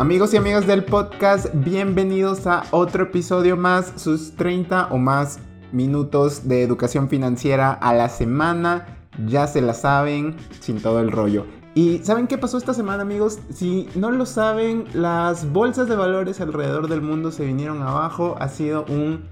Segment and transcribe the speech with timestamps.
[0.00, 5.38] Amigos y amigas del podcast, bienvenidos a otro episodio más, sus 30 o más
[5.70, 9.06] minutos de educación financiera a la semana.
[9.24, 11.46] Ya se la saben, sin todo el rollo.
[11.76, 13.38] ¿Y saben qué pasó esta semana, amigos?
[13.50, 18.34] Si no lo saben, las bolsas de valores alrededor del mundo se vinieron abajo.
[18.40, 19.22] Ha sido un,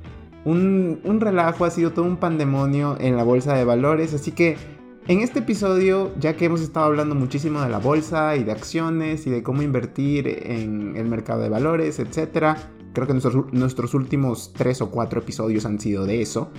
[0.44, 4.14] un, un relajo, ha sido todo un pandemonio en la bolsa de valores.
[4.14, 4.56] Así que
[5.08, 9.26] en este episodio, ya que hemos estado hablando muchísimo de la bolsa y de acciones
[9.26, 12.56] y de cómo invertir en el mercado de valores, etc.,
[12.92, 16.50] creo que nuestros, nuestros últimos tres o cuatro episodios han sido de eso,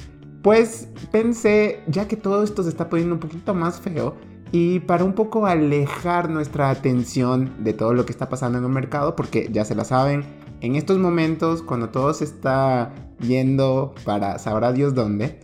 [0.42, 4.16] pues pensé, ya que todo esto se está poniendo un poquito más feo,
[4.52, 8.70] y para un poco alejar nuestra atención de todo lo que está pasando en el
[8.70, 10.24] mercado, porque ya se la saben,
[10.62, 15.40] en estos momentos, cuando todo se está yendo para sabrá Dios dónde,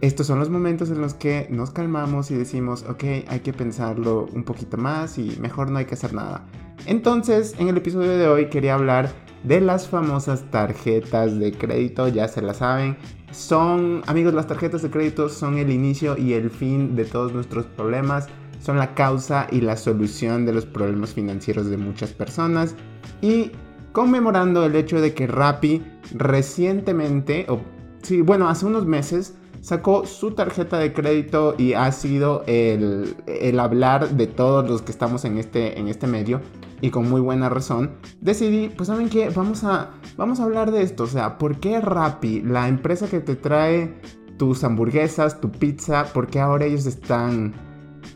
[0.00, 4.26] estos son los momentos en los que nos calmamos y decimos, ok, hay que pensarlo
[4.32, 6.46] un poquito más y mejor no hay que hacer nada.
[6.86, 9.10] Entonces, en el episodio de hoy quería hablar
[9.44, 12.96] de las famosas tarjetas de crédito, ya se la saben.
[13.30, 17.66] Son, amigos, las tarjetas de crédito son el inicio y el fin de todos nuestros
[17.66, 18.28] problemas.
[18.60, 22.74] Son la causa y la solución de los problemas financieros de muchas personas.
[23.20, 23.52] Y
[23.92, 25.82] conmemorando el hecho de que Rappi
[26.14, 27.60] recientemente, o
[28.02, 33.14] sí, bueno, hace unos meses, sacó su tarjeta de crédito y ha sido el,
[33.58, 36.40] hablar de todos los que estamos en este, en este medio.
[36.82, 40.82] Y con muy buena razón, decidí, pues saben qué, vamos a, vamos a hablar de
[40.82, 44.00] esto, o sea, ¿por qué Rappi, la empresa que te trae
[44.38, 47.52] tus hamburguesas, tu pizza, por qué ahora ellos están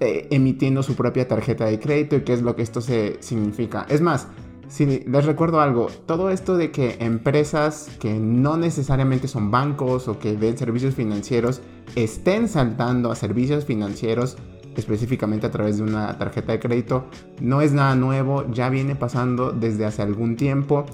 [0.00, 3.84] eh, emitiendo su propia tarjeta de crédito y qué es lo que esto se significa?
[3.90, 4.28] Es más,
[4.68, 10.18] si les recuerdo algo, todo esto de que empresas que no necesariamente son bancos o
[10.18, 11.60] que den servicios financieros
[11.94, 14.36] estén saltando a servicios financieros
[14.76, 17.04] específicamente a través de una tarjeta de crédito
[17.40, 20.84] no es nada nuevo, ya viene pasando desde hace algún tiempo.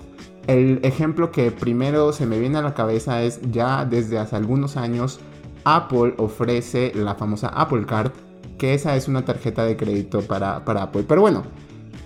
[0.46, 4.76] El ejemplo que primero se me viene a la cabeza es ya desde hace algunos
[4.76, 5.20] años
[5.64, 8.12] Apple ofrece la famosa Apple Card,
[8.58, 11.04] que esa es una tarjeta de crédito para, para Apple.
[11.06, 11.44] Pero bueno,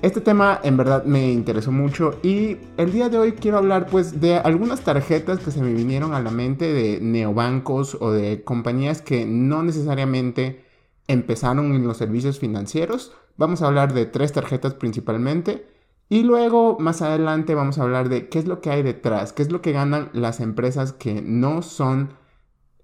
[0.04, 4.20] este tema en verdad me interesó mucho y el día de hoy quiero hablar pues
[4.20, 9.00] de algunas tarjetas que se me vinieron a la mente de neobancos o de compañías
[9.00, 10.62] que no necesariamente
[11.08, 13.12] empezaron en los servicios financieros.
[13.38, 15.66] Vamos a hablar de tres tarjetas principalmente
[16.10, 19.40] y luego más adelante vamos a hablar de qué es lo que hay detrás, qué
[19.40, 22.10] es lo que ganan las empresas que no son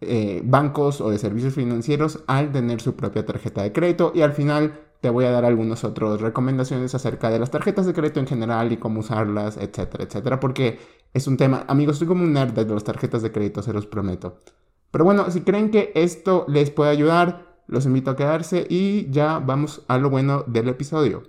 [0.00, 4.32] eh, bancos o de servicios financieros al tener su propia tarjeta de crédito y al
[4.32, 8.26] final te voy a dar algunas otras recomendaciones acerca de las tarjetas de crédito en
[8.26, 10.78] general y cómo usarlas, etcétera, etcétera, porque
[11.14, 13.86] es un tema, amigos, soy como un nerd de las tarjetas de crédito, se los
[13.86, 14.42] prometo.
[14.90, 19.38] Pero bueno, si creen que esto les puede ayudar, los invito a quedarse y ya
[19.38, 21.22] vamos a lo bueno del episodio.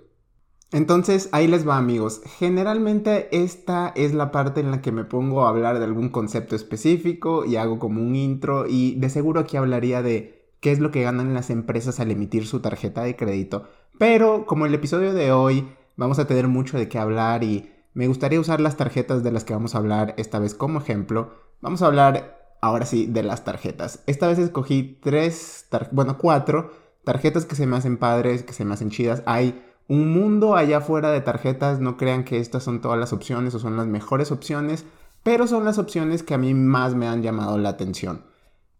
[0.72, 2.22] Entonces, ahí les va amigos.
[2.38, 6.56] Generalmente esta es la parte en la que me pongo a hablar de algún concepto
[6.56, 10.92] específico y hago como un intro y de seguro aquí hablaría de qué es lo
[10.92, 13.64] que ganan las empresas al emitir su tarjeta de crédito.
[13.98, 18.06] Pero como el episodio de hoy vamos a tener mucho de qué hablar y me
[18.06, 21.82] gustaría usar las tarjetas de las que vamos a hablar esta vez como ejemplo, vamos
[21.82, 24.04] a hablar ahora sí de las tarjetas.
[24.06, 26.70] Esta vez escogí tres, bueno, cuatro
[27.02, 29.24] tarjetas que se me hacen padres, que se me hacen chidas.
[29.26, 33.52] Hay un mundo allá afuera de tarjetas, no crean que estas son todas las opciones
[33.56, 34.84] o son las mejores opciones,
[35.24, 38.30] pero son las opciones que a mí más me han llamado la atención.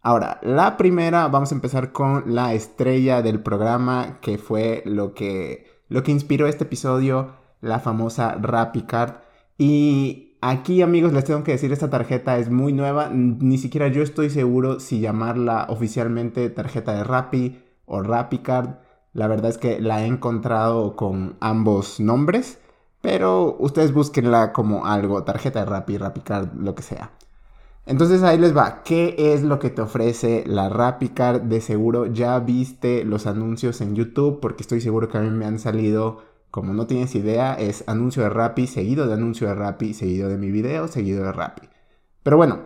[0.04, 5.66] Ahora, la primera, vamos a empezar con la estrella del programa, que fue lo que,
[5.88, 9.14] lo que inspiró este episodio, la famosa RappiCard.
[9.58, 14.02] Y aquí, amigos, les tengo que decir, esta tarjeta es muy nueva, ni siquiera yo
[14.02, 18.70] estoy seguro si llamarla oficialmente tarjeta de Rappi o RappiCard.
[19.12, 22.58] La verdad es que la he encontrado con ambos nombres,
[23.02, 27.12] pero ustedes búsquenla como algo, tarjeta de Rappi, RappiCard, lo que sea.
[27.84, 31.42] Entonces ahí les va, ¿qué es lo que te ofrece la RappiCard?
[31.42, 35.46] De seguro ya viste los anuncios en YouTube porque estoy seguro que a mí me
[35.46, 36.22] han salido,
[36.52, 40.38] como no tienes idea, es anuncio de Rappi, seguido de anuncio de Rappi, seguido de
[40.38, 41.68] mi video, seguido de Rappi.
[42.22, 42.60] Pero bueno,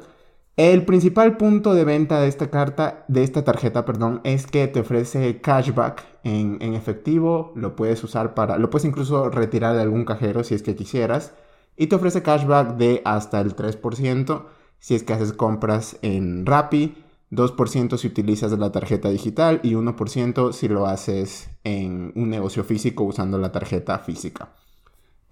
[0.59, 4.81] el principal punto de venta de esta carta, de esta tarjeta, perdón, es que te
[4.81, 10.05] ofrece cashback en, en efectivo, lo puedes usar para, lo puedes incluso retirar de algún
[10.05, 11.33] cajero si es que quisieras,
[11.75, 14.45] y te ofrece cashback de hasta el 3%
[14.87, 16.95] si es que haces compras en Rappi,
[17.33, 23.03] 2% si utilizas la tarjeta digital y 1% si lo haces en un negocio físico
[23.03, 24.51] usando la tarjeta física.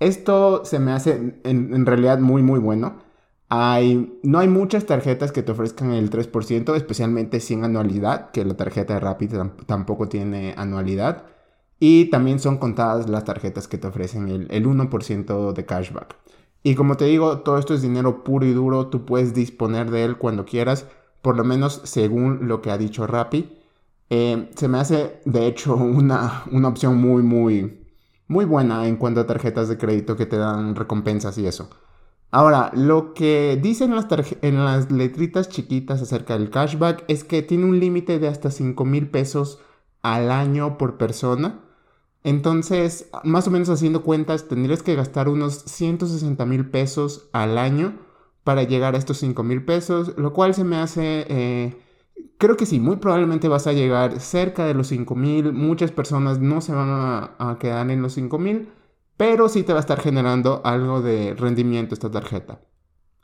[0.01, 2.97] Esto se me hace en, realidad muy muy bueno.
[3.49, 8.95] No hay muchas tarjetas que te ofrezcan el 3%, especialmente sin anualidad, que la tarjeta
[8.95, 9.29] de Rappi
[9.67, 11.27] tampoco tiene anualidad.
[11.79, 16.17] Y también son contadas las tarjetas que te ofrecen el, el 1% de cashback.
[16.67, 20.05] Y como te digo, todo esto es dinero puro y duro, tú puedes disponer de
[20.05, 20.87] él cuando quieras,
[21.21, 23.53] por lo menos según lo que ha dicho Rappi.
[24.09, 27.85] Eh, se me hace, de hecho, una, una opción muy, muy,
[28.29, 31.69] muy buena en cuanto a tarjetas de crédito que te dan recompensas y eso.
[32.31, 34.07] Ahora, lo que dicen en las,
[34.43, 38.85] en las letritas chiquitas acerca del cashback es que tiene un límite de hasta 5
[38.87, 39.61] mil pesos
[40.03, 41.61] al año por persona.
[42.25, 47.99] Entonces, más o menos haciendo cuentas, tendrías que gastar unos 160 mil pesos al año
[48.45, 51.27] para llegar a estos 5 mil pesos, lo cual se me hace...
[51.29, 51.77] Eh,
[52.39, 56.39] creo que sí, muy probablemente vas a llegar cerca de los 5 mil, muchas personas
[56.41, 58.71] no se van a, quedar en los 5 mil,
[59.19, 62.63] pero sí te va a estar generando algo de rendimiento esta tarjeta.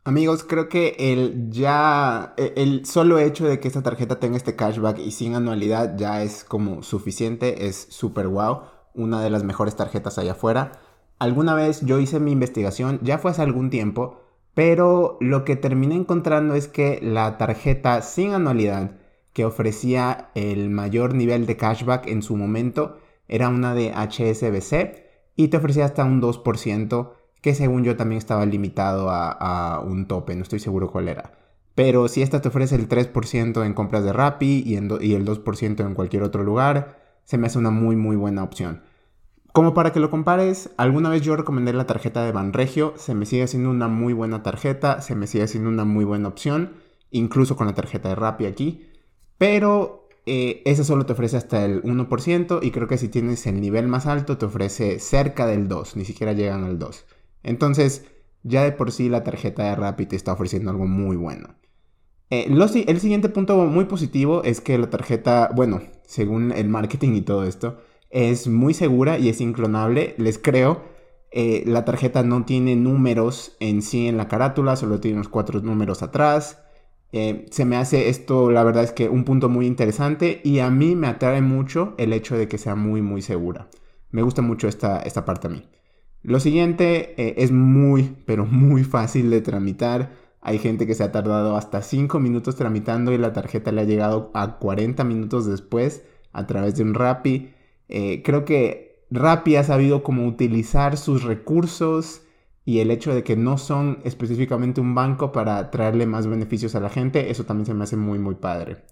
[0.04, 4.56] Amigos, creo que el ya, e, el solo hecho de que esta tarjeta tenga este
[4.56, 8.60] cashback y sin anualidad ya es como suficiente, es súper wow
[8.94, 10.72] una de las mejores tarjetas allá afuera.
[11.18, 14.20] Alguna vez yo hice mi investigación, ya fue hace algún tiempo,
[14.54, 18.92] pero lo que terminé encontrando es que la tarjeta sin anualidad
[19.32, 22.98] que ofrecía el mayor nivel de cashback en su momento
[23.28, 28.44] era una de HSBC y te ofrecía hasta un 2% que según yo también estaba
[28.44, 31.32] limitado a, un tope, no estoy seguro cuál era.
[31.74, 35.86] Pero si esta te ofrece el 3% en compras de Rappi y, y el 2%
[35.86, 36.98] en cualquier otro lugar,
[37.30, 38.82] se me hace una muy muy buena opción.
[39.52, 43.24] Como para que lo compares, alguna vez yo recomendé la tarjeta de Banregio, se me
[43.24, 46.72] sigue haciendo una muy buena tarjeta, se me sigue haciendo una muy buena opción,
[47.12, 48.88] incluso con la tarjeta de Rappi aquí,
[49.38, 53.60] pero eh, esa solo te ofrece hasta el 1% y creo que si tienes el
[53.60, 57.06] nivel más alto te ofrece cerca del 2, ni siquiera llegan al 2.
[57.44, 58.06] Entonces,
[58.42, 61.59] ya de por sí la tarjeta de Rappi te está ofreciendo algo muy bueno.
[62.30, 62.46] Eh,
[62.86, 67.44] el siguiente punto muy positivo es que la tarjeta, bueno, según el marketing y todo
[67.44, 67.78] esto,
[68.10, 70.14] es muy segura y es inclonable.
[70.16, 70.82] Les creo.
[71.32, 75.60] Eh, la tarjeta no tiene números en sí en la carátula, solo tiene unos cuatro
[75.60, 76.62] números atrás.
[77.12, 80.70] Eh, se me hace esto, la verdad es que un punto muy interesante y a
[80.70, 83.68] mí me atrae mucho el hecho de que sea muy, muy segura.
[84.10, 85.68] Me gusta mucho esta, esta parte a mí.
[86.22, 90.19] Lo siguiente es muy, pero muy fácil de tramitar.
[90.40, 93.84] Hay gente que se ha tardado hasta 5 minutos tramitando y la tarjeta le ha
[93.84, 97.52] llegado a 40 minutos después a través de un Rappi.
[97.88, 102.22] Eh, creo que Rappi ha sabido cómo utilizar sus recursos
[102.64, 106.80] y el hecho de que no son específicamente un banco para traerle más beneficios a
[106.80, 108.84] la gente, eso también se me hace muy muy padre.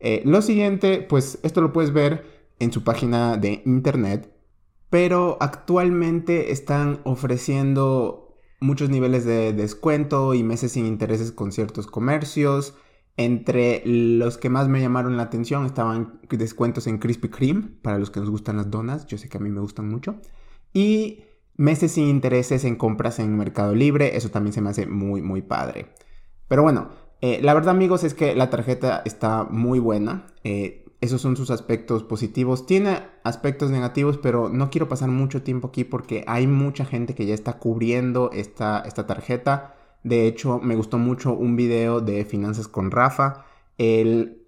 [0.00, 2.24] Eh, lo siguiente, pues esto lo puedes ver
[2.58, 4.30] en su página de internet,
[4.90, 8.25] pero actualmente están ofreciendo
[8.60, 12.74] muchos niveles de descuento y meses sin intereses con ciertos comercios.
[13.18, 18.10] Entre los que más me llamaron la atención estaban descuentos en Krispy Kreme, para los
[18.10, 20.16] que nos gustan las donas, yo sé que a mí me gustan mucho.
[20.74, 21.24] Y
[21.56, 25.40] meses sin intereses en compras en Mercado Libre, eso también se me hace muy, muy
[25.40, 25.86] padre.
[26.48, 26.90] Pero bueno,
[27.22, 30.26] eh, la verdad amigos es que la tarjeta está muy buena.
[30.44, 32.66] Eh, esos son sus aspectos positivos.
[32.66, 37.26] Tiene aspectos negativos, pero no quiero pasar mucho tiempo aquí porque hay mucha gente que
[37.26, 39.74] ya está cubriendo esta, esta tarjeta.
[40.04, 43.44] De hecho, me gustó mucho un video de finanzas con Rafa.
[43.78, 44.42] Él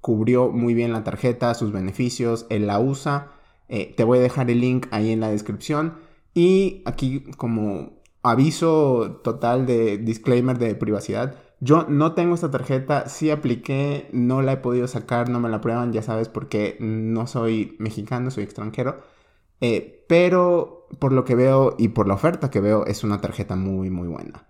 [0.00, 3.32] cubrió muy bien la tarjeta, sus beneficios, él la usa.
[3.68, 5.94] Eh, te voy a dejar el link ahí en la descripción.
[6.34, 7.92] Y aquí como
[8.22, 14.52] aviso total de disclaimer de privacidad, yo no tengo esta tarjeta, sí apliqué, no la
[14.52, 19.00] he podido sacar, no me la prueban, ya sabes, porque no soy mexicano, soy extranjero.
[19.62, 23.56] Eh, pero por lo que veo y por la oferta que veo, es una tarjeta
[23.56, 24.46] muy, muy buena.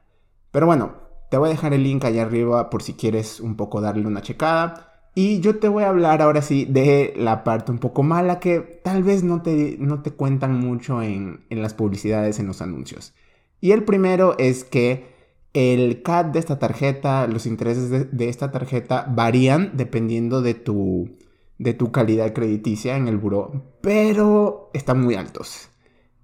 [0.50, 0.94] Pero bueno,
[1.30, 4.23] te voy a dejar el link allá arriba por si quieres un poco darle una
[4.23, 4.90] checada.
[5.14, 8.59] Y yo te voy a hablar ahora sí de la parte un poco mala que
[8.59, 13.14] tal vez no te, no te cuentan mucho en, en las publicidades, en los anuncios.
[13.61, 15.13] Y el primero es que
[15.54, 21.16] el CAD de esta tarjeta, los intereses de, esta tarjeta varían dependiendo de tu,
[21.58, 25.70] de tu calidad crediticia en el buro, pero están muy altos.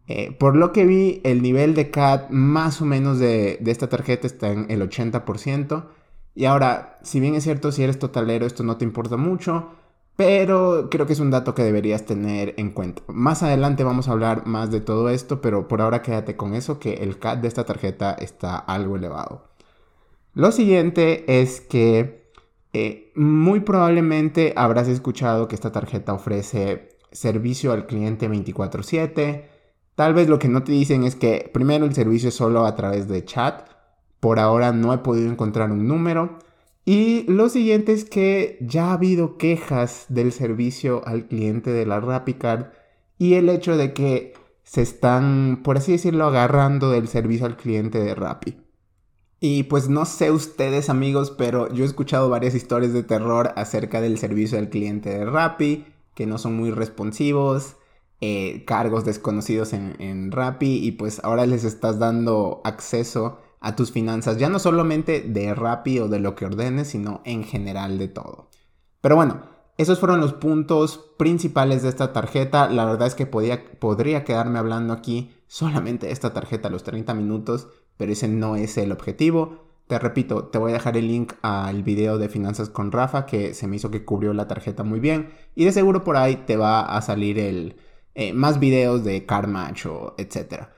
[0.08, 3.88] Eh, por lo que vi, el nivel de CAD más o menos de, de esta
[3.88, 5.86] tarjeta está en el 80%.
[6.34, 9.70] Y ahora, si bien es cierto, si eres totalero, esto no te importa mucho.
[10.20, 13.00] Pero creo que es un dato que deberías tener en cuenta.
[13.06, 16.78] Más adelante vamos a hablar más de todo esto, pero por ahora quédate con eso,
[16.78, 19.48] que el CAD de esta tarjeta está algo elevado.
[20.34, 22.30] Lo siguiente es que
[22.74, 29.48] eh, muy probablemente habrás escuchado que esta tarjeta ofrece servicio al cliente 24/7.
[29.94, 32.76] Tal vez lo que no te dicen es que primero el servicio es solo a
[32.76, 33.70] través de chat.
[34.20, 36.36] Por ahora no he podido encontrar un número.
[36.92, 42.00] Y lo siguiente es que ya ha habido quejas del servicio al cliente de la
[42.00, 42.72] RappiCard
[43.16, 48.00] y el hecho de que se están, por así decirlo, agarrando del servicio al cliente
[48.00, 48.58] de Rappi.
[49.38, 54.00] Y pues no sé ustedes amigos, pero yo he escuchado varias historias de terror acerca
[54.00, 57.76] del servicio al cliente de Rappi, que no son muy responsivos,
[58.20, 63.92] eh, cargos desconocidos en, en Rappi y pues ahora les estás dando acceso a tus
[63.92, 68.08] finanzas, ya no solamente de Rappi o de lo que ordenes, sino en general de
[68.08, 68.48] todo.
[69.00, 69.42] Pero bueno,
[69.76, 72.68] esos fueron los puntos principales de esta tarjeta.
[72.68, 76.84] La verdad es que podía, podría quedarme hablando aquí solamente de esta tarjeta a los
[76.84, 79.64] 30 minutos, pero ese no es el objetivo.
[79.86, 83.54] Te repito, te voy a dejar el link al video de finanzas con Rafa que
[83.54, 86.56] se me hizo que cubrió la tarjeta muy bien y de seguro por ahí te
[86.56, 87.76] va a salir el,
[88.14, 90.74] eh, más videos de CarMatch o etcétera.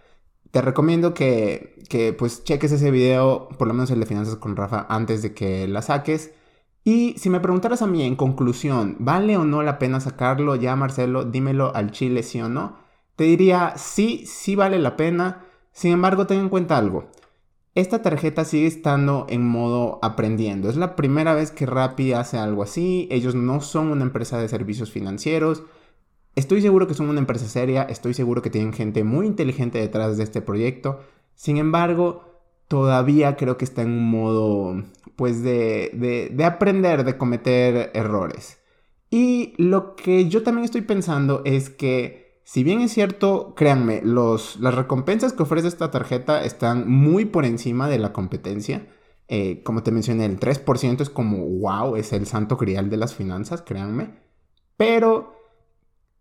[0.52, 4.56] Te recomiendo que, que pues cheques ese video, por lo menos el de finanzas con
[4.56, 6.32] Rafa, antes de que la saques
[6.84, 10.56] y si me preguntaras a mí en conclusión, ¿vale o no la pena sacarlo?
[10.56, 12.76] Ya Marcelo, dímelo al chile, sí o no.
[13.14, 15.44] Te diría, sí, sí vale la pena.
[15.70, 17.08] Sin embargo, ten en cuenta algo.
[17.74, 20.68] Esta tarjeta sigue estando en modo aprendiendo.
[20.68, 23.06] Es la primera vez que Rappi hace algo así.
[23.10, 25.62] Ellos no son una empresa de servicios financieros.
[26.34, 27.84] Estoy seguro que son una empresa seria.
[27.84, 31.00] Estoy seguro que tienen gente muy inteligente detrás de este proyecto.
[31.34, 32.32] Sin embargo,
[32.68, 34.82] todavía creo que está en un modo
[35.16, 38.58] pues de, de, aprender, de cometer errores.
[39.10, 44.58] Y lo que yo también estoy pensando es que, si bien es cierto, créanme, los,
[44.58, 48.86] las recompensas que ofrece esta tarjeta están muy por encima de la competencia.
[49.28, 53.14] Eh, como te mencioné, el 3% es como, wow, es el santo grial de las
[53.14, 54.18] finanzas, créanme.
[54.76, 55.41] Pero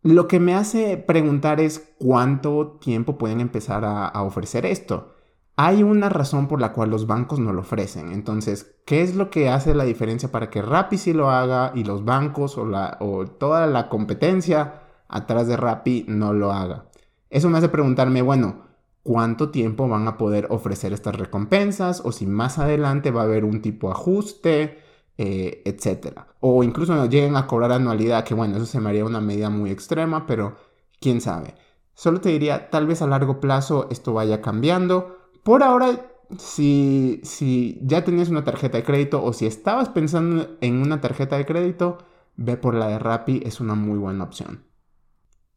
[0.03, 5.15] lo que me hace preguntar es cuánto tiempo pueden empezar a ofrecer esto
[5.63, 8.11] hay una razón por la cual los bancos no lo ofrecen.
[8.11, 11.83] Entonces, ¿qué es lo que hace la diferencia para que Rappi sí lo haga y
[11.83, 16.85] los bancos o, la, o toda la competencia atrás de Rappi no lo haga?
[17.29, 18.63] Eso me hace preguntarme, bueno,
[19.03, 22.01] ¿cuánto tiempo van a poder ofrecer estas recompensas?
[22.03, 24.79] O si más adelante va a haber un tipo de ajuste,
[25.23, 26.27] eh, etcétera.
[26.39, 29.69] O incluso lleguen a cobrar anualidad, que bueno, eso se me haría una medida muy
[29.69, 30.55] extrema, pero
[30.99, 31.53] quién sabe.
[31.93, 37.79] Solo te diría, tal vez a largo plazo esto vaya cambiando por ahora, si, si
[37.83, 41.99] ya tenías una tarjeta de crédito o si estabas pensando en una tarjeta de crédito,
[42.35, 44.63] ve por la de Rappi, es una muy buena opción.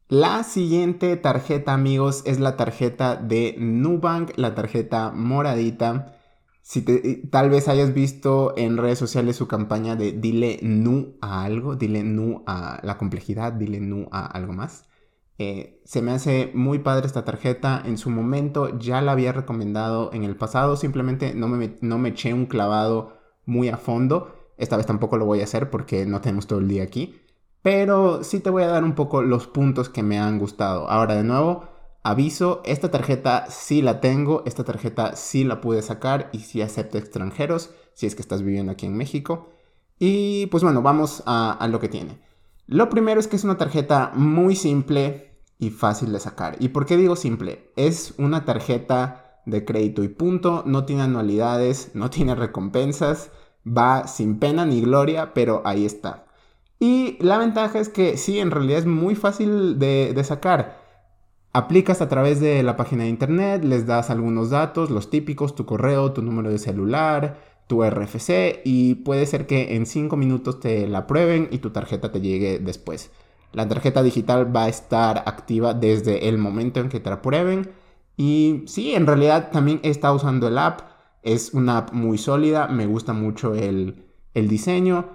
[0.07, 6.14] La siguiente tarjeta, amigos, es la tarjeta de Nubank, la tarjeta moradita.
[6.67, 6.81] Si
[7.29, 12.03] tal vez hayas visto en redes sociales su campaña de dile nu a algo, dile
[12.03, 14.89] nu a la complejidad, dile nu a algo más.
[15.37, 17.83] Eh, se me hace muy padre esta tarjeta.
[17.85, 20.75] En su momento ya la había recomendado en el pasado.
[20.75, 23.13] Simplemente no me, no me eché un clavado
[23.45, 24.33] muy a fondo.
[24.57, 27.21] Esta vez tampoco lo voy a hacer porque no tenemos todo el día aquí.
[27.61, 30.89] Pero sí te voy a dar un poco los puntos que me han gustado.
[30.89, 31.74] Ahora de nuevo,
[32.05, 34.43] aviso, esta tarjeta sí la tengo.
[34.45, 38.71] Esta tarjeta sí la pude sacar y sí acepto extranjeros si es que estás viviendo
[38.71, 39.49] aquí en México.
[39.97, 42.19] Y pues bueno, vamos a, lo que tiene.
[42.67, 46.57] Lo primero es que es una tarjeta muy simple y fácil de sacar.
[46.59, 47.71] ¿Y por qué digo simple?
[47.75, 53.31] Es una tarjeta de crédito y punto, no tiene anualidades, no tiene recompensas,
[53.65, 56.25] va sin pena ni gloria, pero ahí está.
[56.79, 60.84] Y la ventaja es que sí, en realidad es muy fácil de sacar.
[61.55, 65.65] Aplicas a través de la página de internet, les das algunos datos, los típicos, tu
[65.65, 70.85] correo, tu número de celular, tu RFC y puede ser que en 5 minutos te
[70.85, 73.09] la prueben y tu tarjeta te llegue después.
[73.53, 77.71] La tarjeta digital va a estar activa desde el momento en que te la prueben.
[78.17, 80.81] Y sí, en realidad también he estado usando el app.
[81.23, 82.67] Es una app muy sólida.
[82.67, 85.05] Me gusta mucho el, diseño.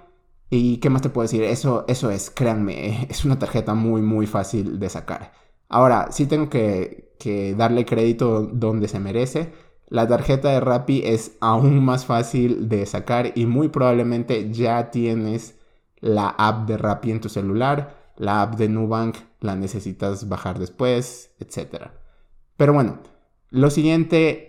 [0.49, 1.43] ¿Y qué más te puedo decir?
[1.43, 5.40] Eso, eso es, créanme, es una tarjeta muy, muy fácil de sacar.
[5.71, 7.09] Ahora, sí tengo que,
[7.57, 9.51] darle crédito donde se merece
[9.91, 15.59] la tarjeta de Rappi es aún más fácil de sacar y muy probablemente ya tienes
[15.99, 21.31] la app de Rappi en tu celular, la app de Nubank la necesitas bajar después,
[21.39, 21.87] etc.
[22.55, 22.99] Pero bueno,
[23.49, 24.47] lo siguiente,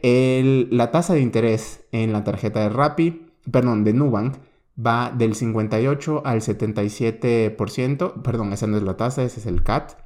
[0.70, 4.36] la tasa de interés en la tarjeta de Rappi, perdón, de Nubank,
[4.78, 10.01] va del 58 al 77%, perdón, esa no es la tasa, ese es el CAT.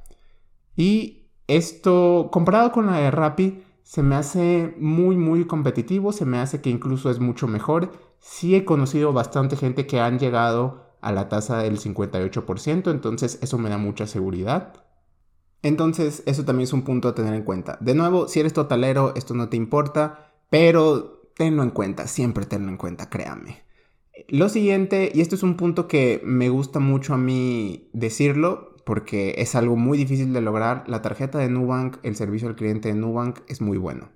[0.77, 6.37] Y esto, comparado con la de Rappi, se me hace muy, muy competitivo, se me
[6.37, 7.91] hace que incluso es mucho mejor.
[8.19, 13.57] Sí he conocido bastante gente que han llegado a la tasa del 58%, entonces eso
[13.57, 14.83] me da mucha seguridad.
[15.63, 17.77] Entonces, eso también es un punto a tener en cuenta.
[17.81, 22.69] De nuevo, si eres totalero, esto no te importa, pero tenlo en cuenta, siempre tenlo
[22.69, 23.63] en cuenta, créame.
[24.27, 29.35] Lo siguiente, y esto es un punto que me gusta mucho a mí decirlo, porque
[29.37, 30.85] es algo muy difícil de lograr.
[30.87, 34.07] La tarjeta de Nubank, el servicio al cliente de Nubank es muy bueno.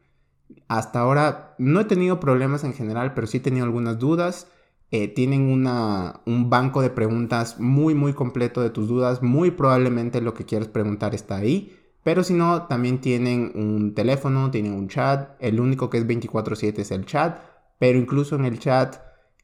[0.70, 4.48] Hasta ahora no he tenido problemas en general, pero sí he tenido algunas dudas.
[4.90, 9.22] Eh, tienen una, un banco de preguntas muy muy completo de tus dudas.
[9.22, 11.78] Muy probablemente lo que quieras preguntar está ahí.
[12.04, 15.32] Pero si no, también tienen un teléfono, tienen un chat.
[15.42, 17.42] El único que es 24/7 es el chat.
[17.78, 18.96] Pero incluso en el chat,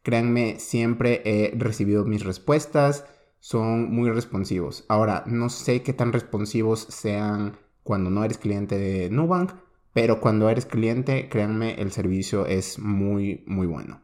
[0.03, 3.03] créanme, siempre he recibido mis respuestas.
[3.39, 4.85] Son muy responsivos.
[4.87, 9.51] Ahora, no sé qué tan responsivos sean cuando no eres cliente de Nubank.
[9.97, 14.01] Pero cuando eres cliente, créanme, el servicio es muy, muy bueno.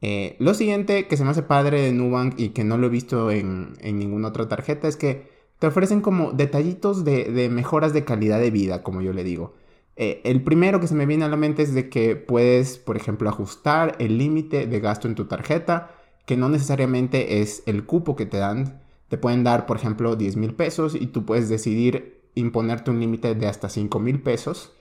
[0.00, 2.90] Eh, lo siguiente que se me hace padre de Nubank y que no lo he
[2.90, 5.28] visto en, ninguna otra tarjeta es que
[5.60, 9.54] te ofrecen como detallitos de, mejoras de calidad de vida, como yo le digo.
[9.94, 12.96] Eh, el primero que se me viene a la mente es de que puedes, por
[12.96, 15.92] ejemplo, ajustar el límite de gasto en tu tarjeta,
[16.28, 18.82] que no necesariamente es el cupo que te dan.
[19.08, 23.34] Te pueden dar, por ejemplo, 10 mil pesos y tú puedes decidir imponerte un límite
[23.34, 24.74] de hasta 5 mil pesos.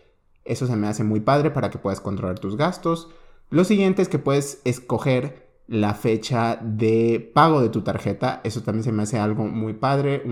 [0.44, 3.08] Eso se me hace muy padre para que puedas controlar tus gastos.
[3.50, 8.42] Lo siguiente es que puedes escoger la fecha de pago de tu tarjeta.
[8.44, 10.24] Eso también se me hace algo muy padre,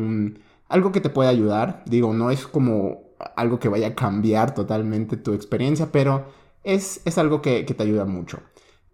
[0.68, 1.82] algo que te puede ayudar.
[1.86, 3.04] Digo, no es como
[3.38, 6.26] algo que vaya a cambiar totalmente tu experiencia, pero
[6.66, 8.40] es, es algo que, te ayuda mucho.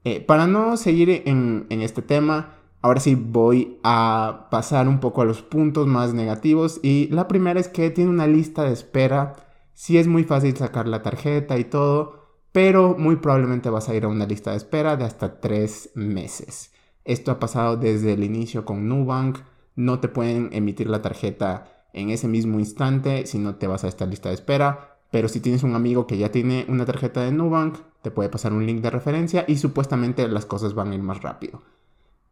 [0.04, 5.22] Eh, para no seguir en, en este tema, ahora sí voy a pasar un poco
[5.22, 6.80] a los puntos más negativos.
[6.84, 9.36] Y la primera es que tiene una lista de espera.
[9.74, 14.04] Sí es muy fácil sacar la tarjeta y todo pero muy probablemente vas a ir
[14.04, 16.74] a una lista de espera de hasta tres meses.
[17.06, 19.40] Esto ha pasado desde el inicio con Nubank.
[19.76, 23.88] No te pueden emitir la tarjeta en ese mismo instante si no te vas a
[23.88, 24.91] esta lista de espera.
[25.12, 28.54] Pero si tienes un amigo que ya tiene una tarjeta de Nubank, te puede pasar
[28.54, 31.62] un link de referencia y supuestamente las cosas van a ir más rápido.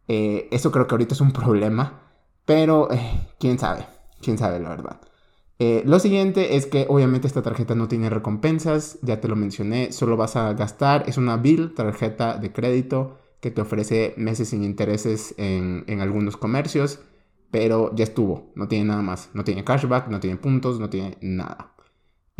[0.08, 2.00] Eh, eso creo que ahorita es un problema,
[2.44, 3.86] pero eh, quién sabe,
[4.20, 5.00] quién sabe la verdad.
[5.62, 9.92] Eh, lo siguiente es que obviamente esta tarjeta no tiene recompensas, ya te lo mencioné,
[9.92, 14.64] solo vas a gastar, es una bill, tarjeta de crédito que te ofrece meses sin
[14.64, 17.00] intereses en, algunos comercios,
[17.50, 21.18] pero ya estuvo, no tiene nada más, no tiene cashback, no tiene puntos, no tiene
[21.20, 21.69] nada.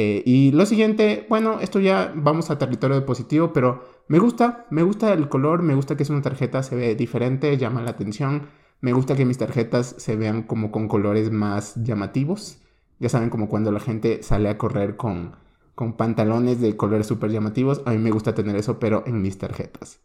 [0.03, 4.67] Eh, y lo siguiente, bueno, esto ya vamos a territorio de positivo, pero me gusta,
[4.71, 7.91] me gusta el color, me gusta que es una tarjeta, se ve diferente, llama la
[7.91, 8.49] atención,
[8.81, 12.63] me gusta que mis tarjetas se vean como con colores más llamativos.
[12.99, 15.33] Ya saben, como cuando la gente sale a correr con,
[15.75, 17.83] con pantalones de colores súper llamativos.
[17.85, 20.01] A mí me gusta tener eso, pero en mis tarjetas.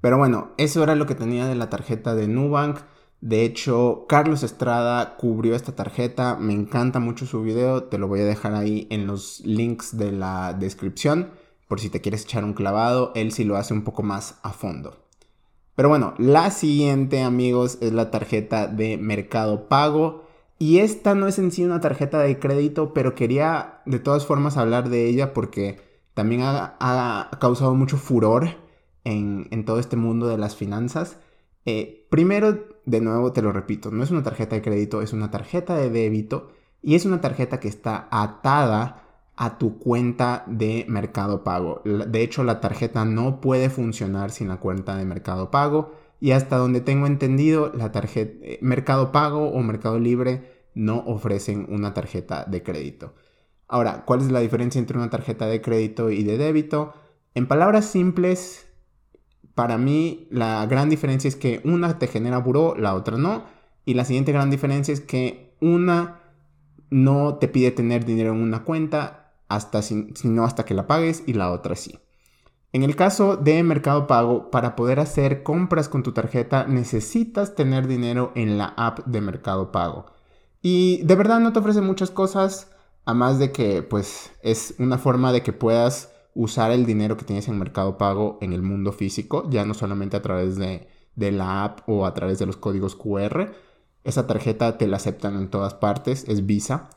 [0.00, 2.78] Pero bueno, eso era lo que tenía de la tarjeta de Nubank.
[3.20, 6.36] De hecho, Carlos Estrada cubrió esta tarjeta.
[6.36, 7.84] Me encanta mucho su video.
[7.84, 11.30] Te lo voy a dejar ahí en los links de la descripción.
[11.66, 13.12] Por si te quieres echar un clavado.
[13.14, 14.96] Él sí lo hace un poco más a fondo.
[15.74, 20.24] Pero bueno, la siguiente, amigos, es la tarjeta de Mercado Pago.
[20.58, 24.56] Y esta no es en sí una tarjeta de crédito, pero quería de todas formas
[24.56, 25.80] hablar de ella porque
[26.14, 28.56] también ha, causado mucho furor
[29.04, 31.16] en, todo este mundo de las finanzas.
[31.64, 35.30] Eh, primero, de nuevo te lo repito, no es una tarjeta de crédito, es una
[35.30, 36.48] tarjeta de débito
[36.82, 39.04] y es una tarjeta que está atada
[39.36, 41.82] a tu cuenta de Mercado Pago.
[41.84, 45.92] De hecho, la tarjeta no puede funcionar sin la cuenta de Mercado Pago.
[46.20, 51.66] Y hasta donde tengo entendido, la tarjeta eh, Mercado Pago o Mercado Libre no ofrecen
[51.68, 53.14] una tarjeta de crédito.
[53.68, 56.94] Ahora, ¿cuál es la diferencia entre una tarjeta de crédito y de débito?
[57.34, 58.67] En palabras simples,
[59.58, 63.42] para mí la gran diferencia es que una te genera buró, la otra no.
[63.84, 66.20] Y la siguiente gran diferencia es que una
[66.90, 71.32] no te pide tener dinero en una cuenta hasta sino hasta que la pagues y
[71.32, 71.98] la otra sí.
[72.72, 77.88] En el caso de Mercado Pago, para poder hacer compras con tu tarjeta necesitas tener
[77.88, 80.06] dinero en la app de Mercado Pago.
[80.62, 82.70] Y de verdad no te ofrece muchas cosas,
[83.06, 87.24] a más de que pues es una forma de que puedas usar el dinero que
[87.24, 91.64] tienes en Mercado Pago en el mundo físico, ya no solamente a través de, la
[91.64, 93.50] app o a través de los códigos QR.
[94.04, 96.90] Esa tarjeta te la aceptan en todas partes, es Visa.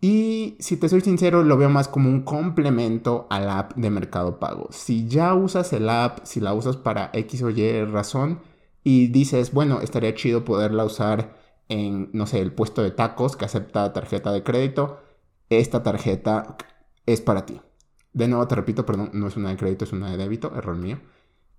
[0.00, 3.90] Y si te soy sincero, lo veo más como un complemento a la app de
[3.90, 4.68] Mercado Pago.
[4.70, 8.38] Si ya usas el app, si la usas para X o Y razón
[8.84, 11.34] y dices, bueno, estaría chido poderla usar
[11.68, 15.00] en, no sé, el puesto de tacos que acepta tarjeta de crédito,
[15.50, 16.56] esta tarjeta
[17.04, 17.60] es para ti.
[18.16, 20.74] De nuevo te repito, perdón, no es una de crédito, es una de débito, error
[20.74, 20.98] mío.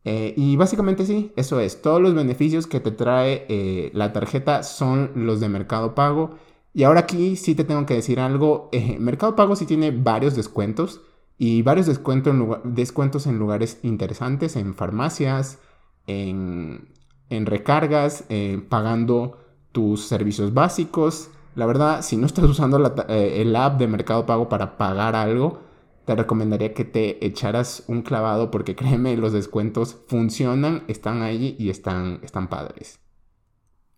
[0.05, 1.83] Eh, y básicamente sí, eso es.
[1.83, 6.31] Todos los beneficios que te trae eh, la tarjeta son los de Mercado Pago
[6.73, 8.69] y ahora aquí sí te tengo que decir algo.
[8.71, 11.01] Eh, Mercado Pago sí tiene varios descuentos
[11.37, 15.59] y varios descuentos en, descuentos en lugares interesantes, en farmacias,
[16.07, 16.87] en,
[17.29, 19.37] recargas, eh, pagando
[19.73, 21.29] tus servicios básicos.
[21.53, 22.77] La verdad, si no estás usando
[23.09, 25.66] el app de Mercado Pago para pagar algo,
[26.07, 31.69] te recomendaría que te echaras un clavado porque créeme, los descuentos funcionan, están ahí y
[31.69, 32.99] están, están padres.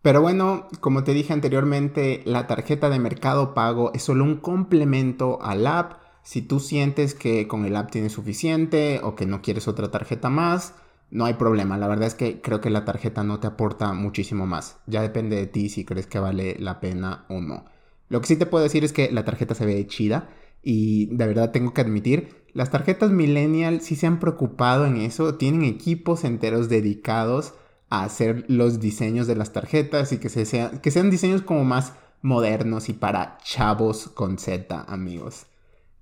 [0.02, 5.39] Pero bueno, como te dije anteriormente, la tarjeta de Mercado Pago es solo un complemento
[5.43, 6.02] al app.
[6.24, 10.30] Si tú sientes que con el app tienes suficiente o que no quieres otra tarjeta
[10.30, 10.74] más,
[11.12, 11.78] no hay problema.
[11.78, 14.80] La verdad es que creo que la tarjeta no te aporta muchísimo más.
[14.88, 17.65] Ya depende de ti si crees que vale la pena o no.
[18.08, 20.30] Lo que sí te puedo decir es que la tarjeta se ve chida
[20.62, 25.36] y de verdad tengo que admitir, las tarjetas millennial sí se han preocupado en eso,
[25.36, 27.54] tienen equipos enteros dedicados
[27.89, 31.93] a hacer los diseños de las tarjetas y que, sean, que sean diseños como más
[32.22, 35.45] modernos y para chavos con Z, amigos.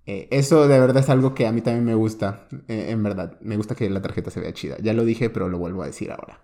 [0.06, 3.38] Eh, eso de verdad es algo que a mí también me gusta, eh, en verdad.
[3.42, 4.78] Me gusta que la tarjeta se vea chida.
[4.82, 6.42] Ya lo dije, pero lo vuelvo a decir ahora.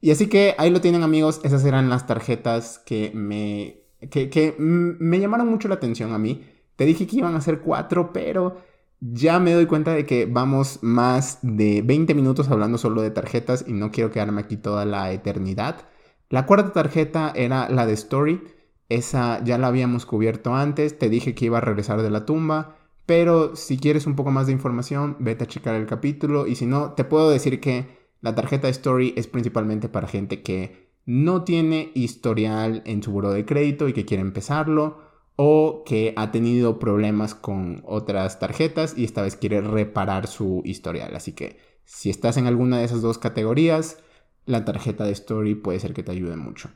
[0.00, 3.80] Y así que ahí lo tienen amigos, esas eran las tarjetas que me,
[4.10, 6.44] que, me llamaron mucho la atención a mí.
[6.76, 8.56] Te dije que iban a ser cuatro, pero
[9.00, 13.64] ya me doy cuenta de que vamos más de 20 minutos hablando solo de tarjetas
[13.66, 15.86] y no quiero quedarme aquí toda la eternidad.
[16.30, 18.42] La cuarta tarjeta era la de Story.
[18.88, 20.98] Esa ya la habíamos cubierto antes.
[20.98, 22.76] Te dije que iba a regresar de la tumba.
[23.06, 26.46] Pero si quieres un poco más de información, vete a checar el capítulo.
[26.46, 27.86] Y si no, te puedo decir que
[28.22, 33.44] la tarjeta Story es principalmente para gente que no tiene historial en su buro de
[33.44, 35.03] crédito y que quiere empezarlo.
[35.36, 41.16] O que ha tenido problemas con otras tarjetas y esta vez quiere reparar su historial.
[41.16, 43.98] Así que si estás en alguna de esas dos categorías,
[44.46, 46.70] la tarjeta de Story puede ser que te ayude mucho.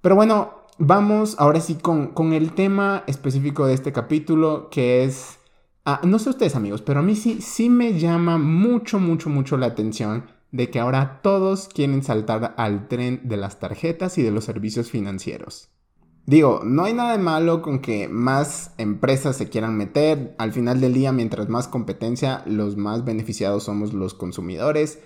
[0.00, 5.38] Pero bueno, vamos ahora sí con, con el tema específico de este capítulo, que es
[5.90, 9.56] Ah, no sé ustedes amigos, pero a mí sí, sí me llama mucho, mucho, mucho
[9.56, 14.30] la atención de que ahora todos quieren saltar al tren de las tarjetas y de
[14.30, 15.70] los servicios financieros.
[16.28, 20.34] Digo, no hay nada de malo con que más empresas se quieran meter.
[20.36, 24.98] Al final del día, mientras más competencia, los más beneficiados somos los consumidores.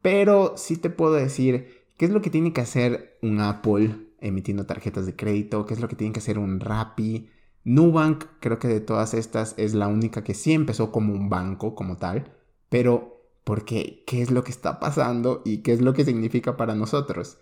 [0.00, 4.64] Pero sí te puedo decir qué es lo que tiene que hacer un Apple emitiendo
[4.64, 7.28] tarjetas de crédito, qué es lo que tiene que hacer un Rappi,
[7.64, 11.74] Nubank, creo que de todas estas es la única que sí empezó como un banco
[11.74, 12.32] como tal,
[12.70, 14.02] pero ¿por qué?
[14.06, 17.36] ¿Qué es lo que está pasando y qué es lo que significa para nosotros?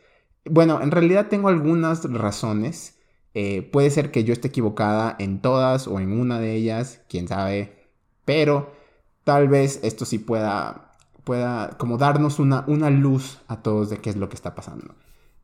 [0.44, 2.97] Bueno, en realidad tengo algunas razones.
[3.34, 7.28] Eh, puede ser que yo esté equivocada en todas o en una de ellas, quién
[7.28, 7.86] sabe,
[8.24, 8.72] pero
[9.24, 14.10] tal vez esto sí pueda, pueda como darnos una, una luz a todos de qué
[14.10, 14.94] es lo que está pasando.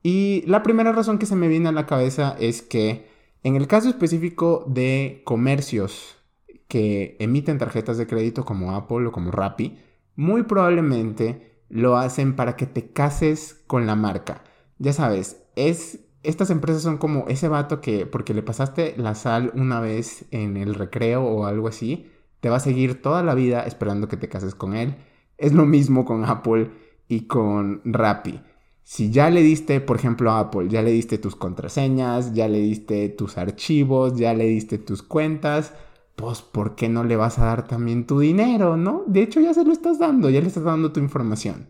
[0.02, 3.08] Y la primera razón que se me viene a la cabeza es que
[3.42, 6.16] en el caso específico de comercios
[6.68, 9.78] que emiten tarjetas de crédito como Apple o como Rappi,
[10.16, 14.42] muy probablemente lo hacen para que te cases con la marca.
[14.78, 19.52] Ya sabes, es estas empresas son como ese vato que porque le pasaste la sal
[19.54, 22.10] una vez en el recreo o algo así,
[22.40, 24.96] te va a seguir toda la vida esperando que te cases con él.
[25.38, 26.70] Es lo mismo con Apple
[27.08, 28.40] y con Rappi.
[28.82, 32.58] Si ya le diste, por ejemplo, a Apple, ya le diste tus contraseñas, ya le
[32.58, 35.72] diste tus archivos, ya le diste tus cuentas,
[36.16, 39.02] pues ¿por qué no le vas a dar también tu dinero, no?
[39.06, 41.66] De hecho ya se lo estás dando, ya le estás dando tu información.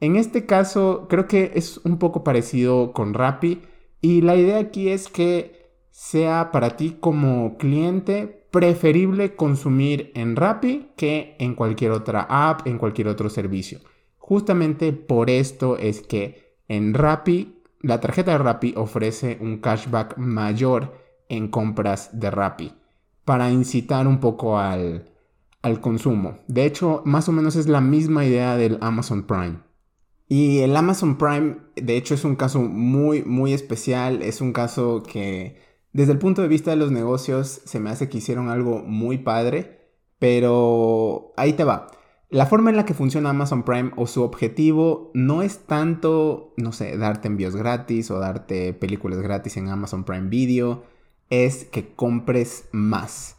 [0.00, 3.62] En este caso creo que es un poco parecido con Rappi
[4.00, 5.58] y la idea aquí es que
[5.90, 12.78] sea para ti como cliente preferible consumir en Rappi que en cualquier otra app, en
[12.78, 13.80] cualquier otro servicio.
[14.16, 20.94] Justamente por esto es que en Rappi, la tarjeta de Rappi ofrece un cashback mayor
[21.28, 22.72] en compras de Rappi
[23.24, 25.10] para incitar un poco al,
[25.62, 26.38] al consumo.
[26.46, 29.67] De hecho, más o menos es la misma idea del Amazon Prime.
[30.28, 34.22] Y el Amazon Prime, de hecho, es un caso muy, muy especial.
[34.22, 35.56] Es un caso que,
[35.92, 39.18] desde el punto de vista de los negocios, se me hace que hicieron algo muy
[39.18, 39.78] padre.
[40.18, 41.90] Pero ahí te va.
[42.30, 46.72] La forma en la que funciona Amazon Prime o su objetivo no es tanto, no
[46.72, 50.84] sé, darte envíos gratis o darte películas gratis en Amazon Prime Video,
[51.30, 53.37] es que compres más.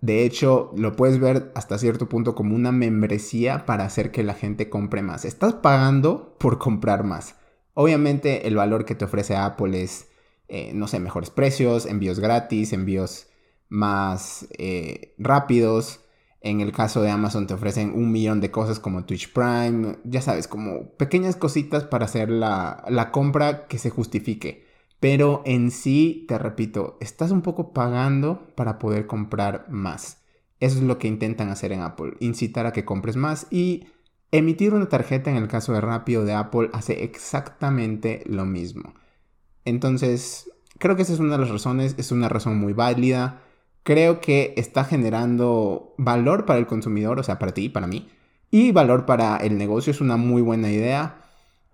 [0.00, 4.34] De hecho, lo puedes ver hasta cierto punto como una membresía para hacer que la
[4.34, 5.24] gente compre más.
[5.24, 7.34] Estás pagando por comprar más.
[7.74, 10.08] Obviamente el valor que te ofrece Apple es,
[10.48, 13.28] eh, no sé, mejores precios, envíos gratis, envíos
[13.68, 16.00] más eh, rápidos
[16.40, 20.22] en el caso de Amazon te ofrecen un millón de cosas como Twitch Prime, ya
[20.22, 24.67] sabes, como pequeñas cositas para hacer la, compra que se justifique.
[25.00, 30.22] Pero en sí, te repito, estás un poco pagando para poder comprar más.
[30.60, 33.86] Eso es lo que intentan hacer en Apple, incitar a que compres más y
[34.32, 38.94] emitir una tarjeta en el caso de Rappi o de Apple hace exactamente lo mismo.
[39.64, 43.42] Entonces, Creo que esa es una de las razones, es una razón muy válida.
[43.82, 48.08] Creo que está generando valor para el consumidor, o sea, para ti para mí.
[48.50, 51.22] Y valor para el negocio es una muy buena idea.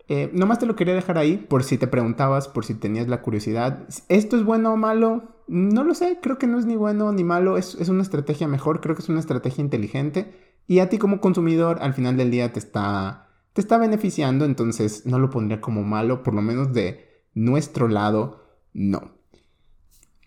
[0.08, 3.22] Eh, nomás te lo quería dejar ahí por si te preguntabas, por si tenías la
[3.22, 3.88] curiosidad.
[4.08, 5.42] ¿Esto es bueno o malo?
[5.46, 8.48] No lo sé, creo que no es ni bueno ni malo, es, es una estrategia
[8.48, 10.34] mejor, creo que es una estrategia inteligente.
[10.66, 15.06] Y a ti como consumidor al final del día te está, te está beneficiando, entonces
[15.06, 19.12] no lo pondría como malo, por lo menos de nuestro lado, no.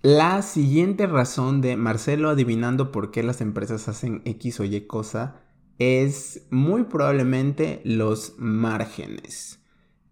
[0.02, 5.42] La siguiente razón de Marcelo adivinando por qué las empresas hacen X o Y cosa
[5.80, 9.60] es muy probablemente los márgenes.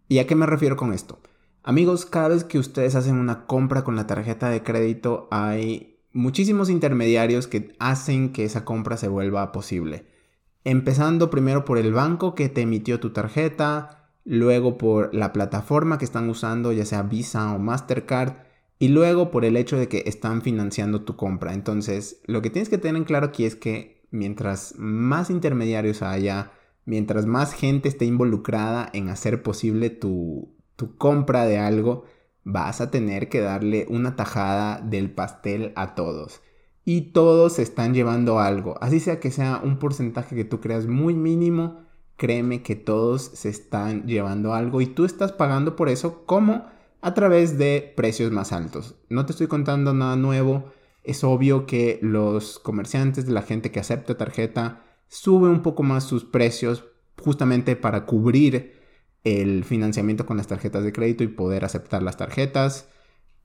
[0.08, 1.20] ¿Y a qué me refiero con esto?
[1.64, 6.70] Amigos, cada vez que ustedes hacen una compra con la tarjeta de crédito hay muchísimos
[6.70, 10.06] intermediarios que hacen que esa compra se vuelva posible.
[10.64, 16.06] Empezando primero por el banco que te emitió tu tarjeta, luego por la plataforma que
[16.06, 18.34] están usando, ya sea Visa o Mastercard,
[18.78, 21.54] y luego por el hecho de que están financiando tu compra.
[21.54, 26.52] Entonces, lo que tienes que tener en claro aquí es que mientras más intermediarios haya,
[26.86, 32.06] mientras más gente esté involucrada en hacer posible tu, tu compra de algo,
[32.44, 36.42] vas a tener que darle una tajada del pastel a todos.
[36.86, 38.76] Y todos están llevando algo.
[38.80, 41.82] Así sea que sea un porcentaje que tú creas muy mínimo,
[42.16, 46.68] créeme que todos se están llevando algo y tú estás pagando por eso como
[47.02, 48.96] a través de precios más altos.
[49.10, 50.72] No te estoy contando nada nuevo.
[51.04, 54.85] Es obvio que los comerciantes, la gente que acepta tarjeta,
[55.16, 56.84] sube un poco más sus precios
[57.22, 58.74] justamente para cubrir
[59.24, 62.90] el financiamiento con las tarjetas de crédito y poder aceptar las tarjetas.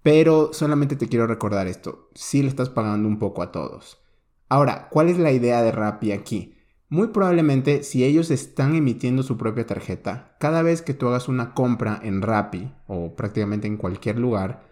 [0.02, 4.02] Pero solamente te quiero recordar esto, si le estás pagando un poco a todos.
[4.48, 6.54] Ahora, ¿cuál es la idea de Rappi aquí?
[6.88, 11.54] Muy probablemente si ellos están emitiendo su propia tarjeta, cada vez que tú hagas una
[11.54, 14.64] compra en Rappi o prácticamente en cualquier lugar,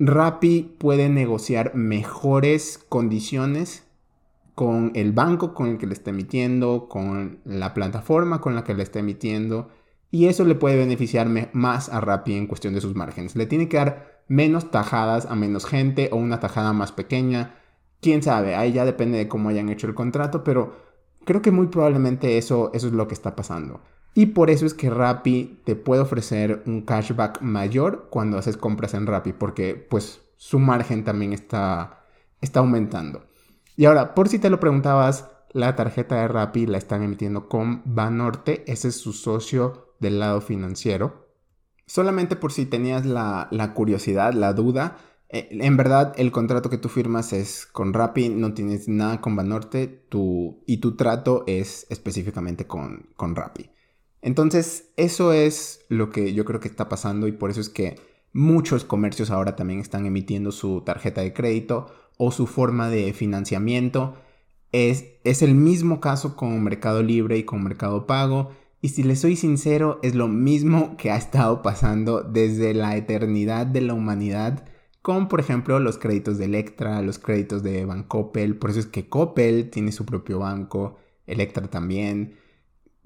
[0.00, 3.84] Rappi puede negociar mejores condiciones
[4.60, 8.74] con el banco con el que le está emitiendo, con la plataforma con la que
[8.74, 9.70] le está emitiendo,
[10.10, 13.36] y eso le puede beneficiar más a Rappi en cuestión de sus márgenes.
[13.36, 17.54] Le tiene que dar menos tajadas a menos gente o una tajada más pequeña.
[18.00, 20.90] Quién sabe, ahí ya depende de cómo hayan hecho el contrato, pero
[21.24, 23.80] Creo que muy probablemente eso, eso es lo que está pasando.
[24.14, 28.94] Y por eso es que Rappi te puede ofrecer un cashback mayor cuando haces compras
[28.94, 32.04] en Rappi, porque pues su margen también está,
[32.40, 33.26] está aumentando.
[33.80, 37.80] Y ahora, por si te lo preguntabas, la tarjeta de Rappi la están emitiendo con
[37.86, 41.30] Banorte, ese es su socio del lado financiero.
[41.86, 44.98] Solamente por si tenías la, la curiosidad, la duda,
[45.30, 49.34] eh, en verdad, el contrato que tú firmas es con Rappi, no tienes nada con
[49.34, 50.06] Banorte
[50.66, 53.70] y tu trato es específicamente con, con Rappi.
[54.20, 57.98] Entonces, eso es lo que yo creo que está pasando y por eso es que
[58.34, 61.86] muchos comercios ahora también están emitiendo su tarjeta de crédito
[62.22, 64.14] o su forma de financiamiento.
[64.72, 68.50] Es, es el mismo caso con Mercado Libre y con Mercado Pago.
[68.82, 73.64] Y si les soy sincero, es lo mismo que ha estado pasando desde la eternidad
[73.64, 74.64] de la humanidad
[75.00, 79.08] con por ejemplo los créditos de Electra, los créditos de Bancoppel, por eso es que
[79.08, 82.36] Coppel tiene su propio banco, Electra también.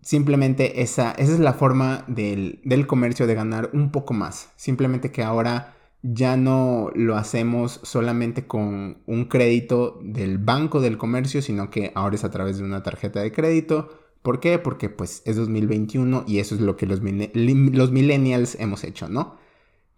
[0.03, 4.51] Simplemente esa, esa es la forma del, del comercio de ganar un poco más.
[4.57, 5.74] Simplemente que ahora
[6.07, 12.15] ya no lo hacemos solamente con un crédito del banco del comercio, sino que ahora
[12.15, 13.89] es a través de una tarjeta de crédito.
[14.21, 14.59] ¿Por qué?
[14.59, 19.37] Porque pues es 2021 y eso es lo que los, los millennials hemos hecho, ¿no?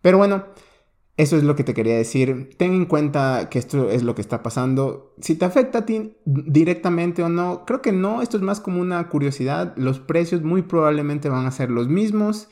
[0.01, 0.45] Pero bueno,
[1.17, 2.51] eso es lo que te quería decir.
[2.57, 5.13] Ten en cuenta que esto es lo que está pasando.
[5.21, 8.23] Si te afecta a ti directamente o no, creo que no.
[8.23, 9.75] Esto es más como una curiosidad.
[9.77, 12.49] Los precios muy probablemente van a ser los mismos.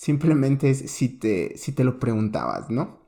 [0.00, 3.00] Simplemente es si te, si te lo preguntabas, ¿no?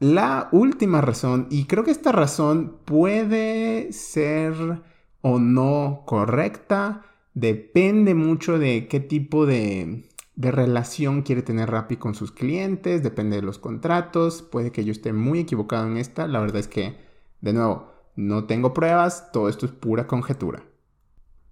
[0.00, 4.82] La última razón, y creo que esta razón puede ser
[5.22, 12.14] o no correcta, depende mucho de qué tipo de de relación quiere tener Rappi con
[12.14, 16.40] sus clientes, depende de los contratos, puede que yo esté muy equivocado en esta, la
[16.40, 16.96] verdad es que,
[17.40, 20.64] de nuevo, no tengo pruebas, todo esto es pura conjetura.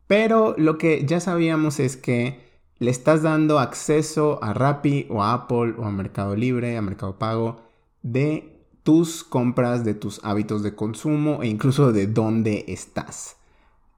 [0.07, 2.48] Pero lo que ya sabíamos es que
[2.79, 7.19] le estás dando acceso a Rappi o a Apple o a Mercado Libre, a Mercado
[7.19, 7.61] Pago,
[8.03, 13.37] de tus compras, de tus hábitos de consumo e incluso de dónde estás.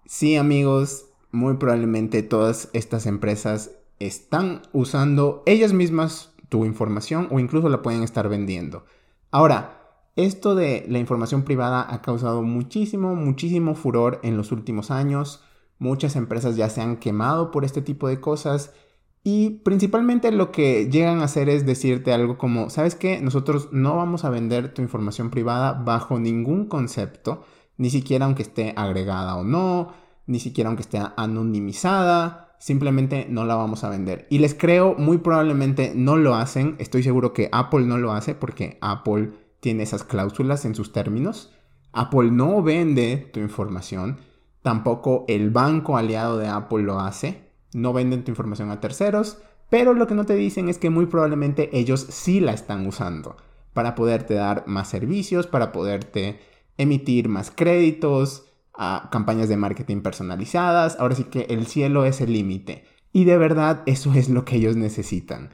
[0.06, 7.68] Sí amigos, muy probablemente todas estas empresas están usando ellas mismas tu información o incluso
[7.68, 8.84] la pueden estar vendiendo.
[9.30, 9.80] Ahora,
[10.16, 15.44] esto de la información privada ha causado muchísimo, muchísimo furor en los últimos años.
[15.80, 18.72] Muchas empresas ya se han quemado por este tipo de cosas
[19.22, 23.20] Y principalmente lo que llegan a hacer es decirte algo como, ¿sabes qué?
[23.20, 27.44] Nosotros no vamos a vender tu información privada bajo ningún concepto,
[27.76, 29.92] ni siquiera aunque esté agregada o no,
[30.26, 34.26] ni siquiera aunque esté anonimizada, simplemente no la vamos a vender.
[34.30, 38.34] Y les creo, muy probablemente no lo hacen, estoy seguro que Apple no lo hace
[38.34, 41.52] porque Apple tiene esas cláusulas en sus términos.
[41.92, 44.18] Apple no vende tu información,
[44.62, 49.94] tampoco el banco aliado de Apple lo hace no venden tu información a terceros, pero
[49.94, 53.36] lo que no te dicen es que muy probablemente ellos sí la están usando
[53.72, 56.40] para poderte dar más servicios, para poderte
[56.76, 60.96] emitir más créditos, a campañas de marketing personalizadas.
[60.98, 62.84] Ahora sí que el cielo es el límite.
[63.12, 65.50] Y de verdad eso es lo que ellos necesitan.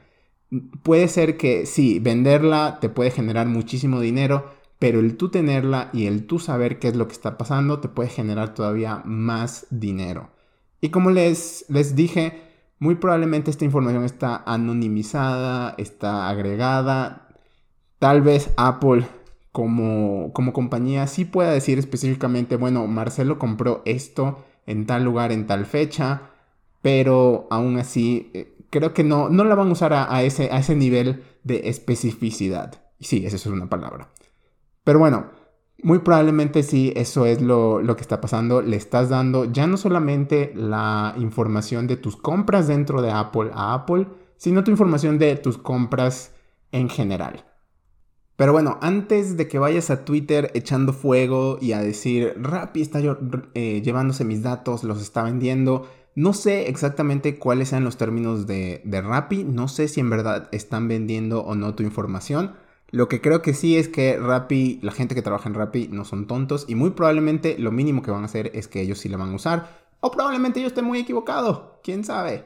[0.81, 6.05] Puede ser que sí, venderla te puede generar muchísimo dinero, pero el tú tenerla y
[6.05, 10.29] el tú saber qué es lo que está pasando te puede generar todavía más dinero.
[10.81, 12.41] Y como les, les dije,
[12.79, 17.29] muy probablemente esta información está anonimizada, está agregada.
[17.99, 19.07] Tal vez Apple
[19.51, 25.47] como, como compañía sí pueda decir específicamente, bueno, Marcelo compró esto en tal lugar, en
[25.47, 26.29] tal fecha,
[26.83, 30.59] pero aún así eh, creo que no, no la van a usar a, ese, a
[30.59, 32.83] ese nivel de especificidad.
[32.99, 34.09] Sí, esa es una palabra.
[34.87, 35.25] Pero bueno,
[35.83, 38.61] muy probablemente sí, eso es lo, que está pasando.
[38.61, 43.73] Le estás dando ya no solamente la información de tus compras dentro de Apple a
[43.73, 46.31] Apple, sino tu información de tus compras
[46.71, 47.43] en general.
[48.37, 53.01] Pero bueno, antes de que vayas a Twitter echando fuego y a decir, Rappi está
[53.55, 58.81] eh, llevándose mis datos, los está vendiendo, no sé exactamente cuáles sean los términos de,
[58.85, 62.53] de Rappi, no sé si en verdad están vendiendo o no tu información.
[62.89, 66.05] Lo que creo que sí es que Rappi, la gente que trabaja en Rappi no
[66.05, 69.09] son tontos y muy probablemente lo mínimo que van a hacer es que ellos sí
[69.09, 69.87] la van a usar.
[69.99, 72.45] O probablemente yo esté muy equivocado, quién sabe.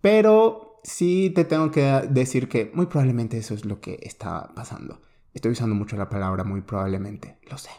[0.00, 5.02] Pero sí te tengo que decir que muy probablemente eso es lo que está pasando.
[5.34, 7.70] Estoy usando mucho la palabra muy probablemente, lo sé.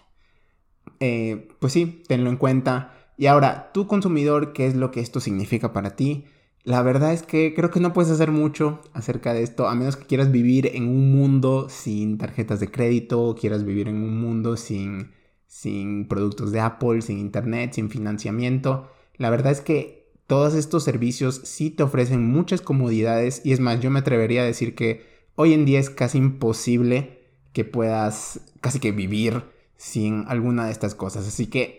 [0.99, 2.93] Eh, pues sí, tenlo en cuenta.
[3.17, 6.25] Y ahora, tú consumidor, ¿qué es lo que esto significa para ti?
[6.63, 9.95] La verdad es que creo que no puedes hacer mucho acerca de esto, a menos
[9.95, 14.58] que quieras vivir en un mundo sin tarjetas de crédito, quieras vivir en un mundo
[14.58, 15.12] sin,
[15.48, 18.89] sin productos de Apple, sin internet, sin financiamiento.
[19.15, 23.80] La verdad es que todos estos servicios sí te ofrecen muchas comodidades y es más,
[23.80, 25.04] yo me atrevería a decir que
[25.36, 27.19] hoy en día es casi imposible
[27.54, 29.43] que puedas casi que vivir
[29.78, 31.28] sin alguna de estas cosas.
[31.28, 31.79] Así que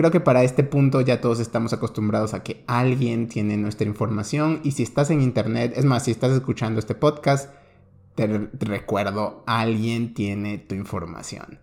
[0.00, 4.60] Creo que para este punto ya todos estamos acostumbrados a que alguien tiene nuestra información
[4.64, 7.52] y si estás en internet, es más, si estás escuchando este podcast,
[8.14, 8.26] te,
[8.60, 11.58] recuerdo, alguien tiene tu información.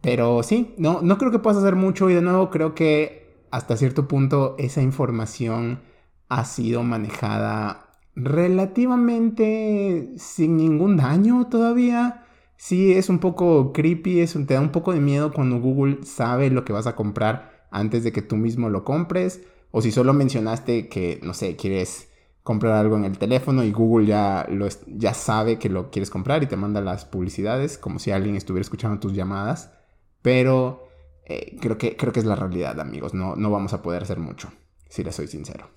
[0.00, 3.76] Pero sí, no, no creo que puedas hacer mucho y de nuevo creo que hasta
[3.76, 5.80] cierto punto esa información
[6.28, 12.26] ha sido manejada relativamente sin ningún daño todavía.
[12.56, 16.48] Sí, es un poco creepy, es te da un poco de miedo cuando Google sabe
[16.48, 19.42] lo que vas a comprar antes de que tú mismo lo compres.
[19.70, 22.08] O si solo mencionaste que, no sé, quieres
[22.42, 26.42] comprar algo en el teléfono y Google ya, lo, ya sabe que lo quieres comprar
[26.42, 29.72] y te manda las publicidades, como si alguien estuviera escuchando tus llamadas.
[30.20, 30.88] Pero
[31.24, 33.14] eh, creo, que, creo que es la realidad, amigos.
[33.14, 34.52] No, no vamos a poder hacer mucho,
[34.88, 35.70] si les soy sincero.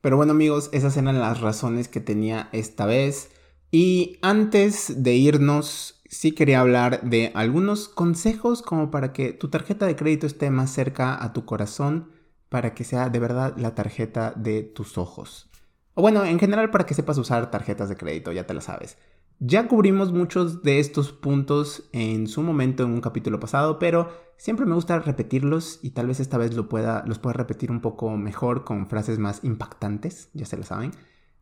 [0.00, 3.30] Pero bueno, amigos, esas eran las razones que tenía esta vez.
[3.70, 9.86] Y antes de irnos, sí quería hablar de algunos consejos como para que tu tarjeta
[9.86, 12.10] de crédito esté más cerca a tu corazón,
[12.48, 15.50] para que sea de verdad la tarjeta de tus ojos.
[15.94, 18.96] O bueno, en general para que sepas usar tarjetas de crédito, ya te lo sabes.
[19.40, 24.66] Ya cubrimos muchos de estos puntos en su momento en un capítulo pasado, pero siempre
[24.66, 26.68] me gusta repetirlos y tal vez esta vez lo
[27.06, 30.92] los pueda repetir un poco mejor con frases más impactantes, ya se lo saben.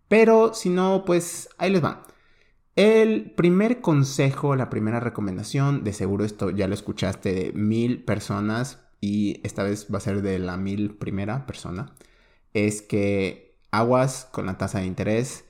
[0.08, 2.06] Pero si no, pues ahí les va.
[2.76, 8.80] El primer consejo, la primera recomendación, de seguro esto ya lo escuchaste de mil personas
[9.00, 11.94] y esta vez va a ser de la mil primera persona,
[12.52, 15.46] es que aguas con la tasa de interés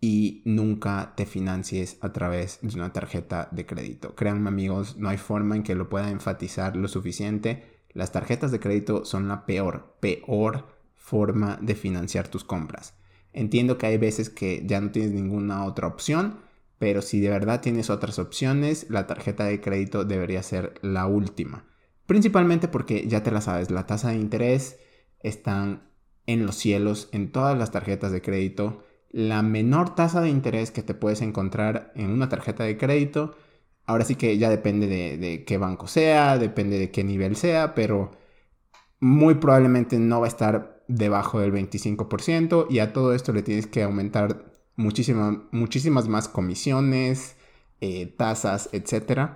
[0.00, 4.14] y nunca te financies a través de una tarjeta de crédito.
[4.14, 7.64] Créanme amigos, no hay forma en que lo pueda enfatizar lo suficiente.
[7.92, 12.94] Las tarjetas de crédito son la peor, peor forma de financiar tus compras.
[13.34, 16.45] Entiendo que hay veces que ya no tienes ninguna otra opción,
[16.78, 21.64] pero si de verdad tienes otras opciones, la tarjeta de crédito debería ser la última.
[22.06, 24.78] Principalmente porque ya te la sabes, la tasa de interés
[25.20, 25.90] están
[26.26, 28.84] en los cielos en todas las tarjetas de crédito.
[29.10, 33.34] La menor tasa de interés que te puedes encontrar en una tarjeta de crédito,
[33.86, 37.74] ahora sí que ya depende de, de qué banco sea, depende de qué nivel sea,
[37.74, 38.10] pero
[39.00, 43.66] muy probablemente no va a estar debajo del 25% y a todo esto le tienes
[43.66, 47.36] que aumentar muchísimas más comisiones,
[47.80, 49.30] eh, tasas, etc.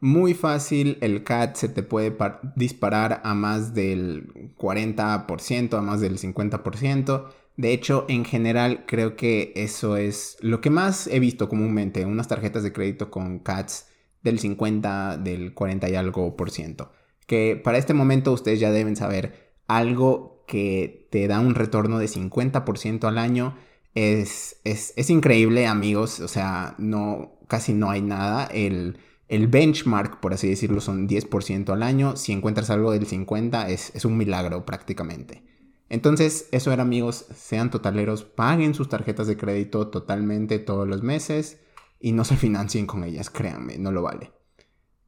[0.00, 2.16] Muy fácil, el CAT se te puede
[2.54, 7.28] disparar a más del 40%, a más del 50%.
[7.56, 12.28] De hecho, en general creo que eso es lo que más he visto comúnmente, unas
[12.28, 13.86] tarjetas de crédito con CATs
[14.22, 16.92] del 50, del 40 y algo por ciento.
[17.26, 22.06] Que para este momento ustedes ya deben saber algo que te da un retorno de
[22.06, 23.56] 50% al año.
[23.96, 26.20] Es, es, increíble, amigos.
[26.20, 28.44] O sea, no, casi no hay nada.
[28.44, 32.14] El, el benchmark, por así decirlo, son 10% al año.
[32.14, 35.42] Si encuentras algo del 50, es, es un milagro prácticamente.
[35.88, 41.60] Entonces, eso era amigos, sean totaleros, paguen sus tarjetas de crédito totalmente todos los meses
[41.98, 44.32] y no se financien con ellas, créanme, no lo vale.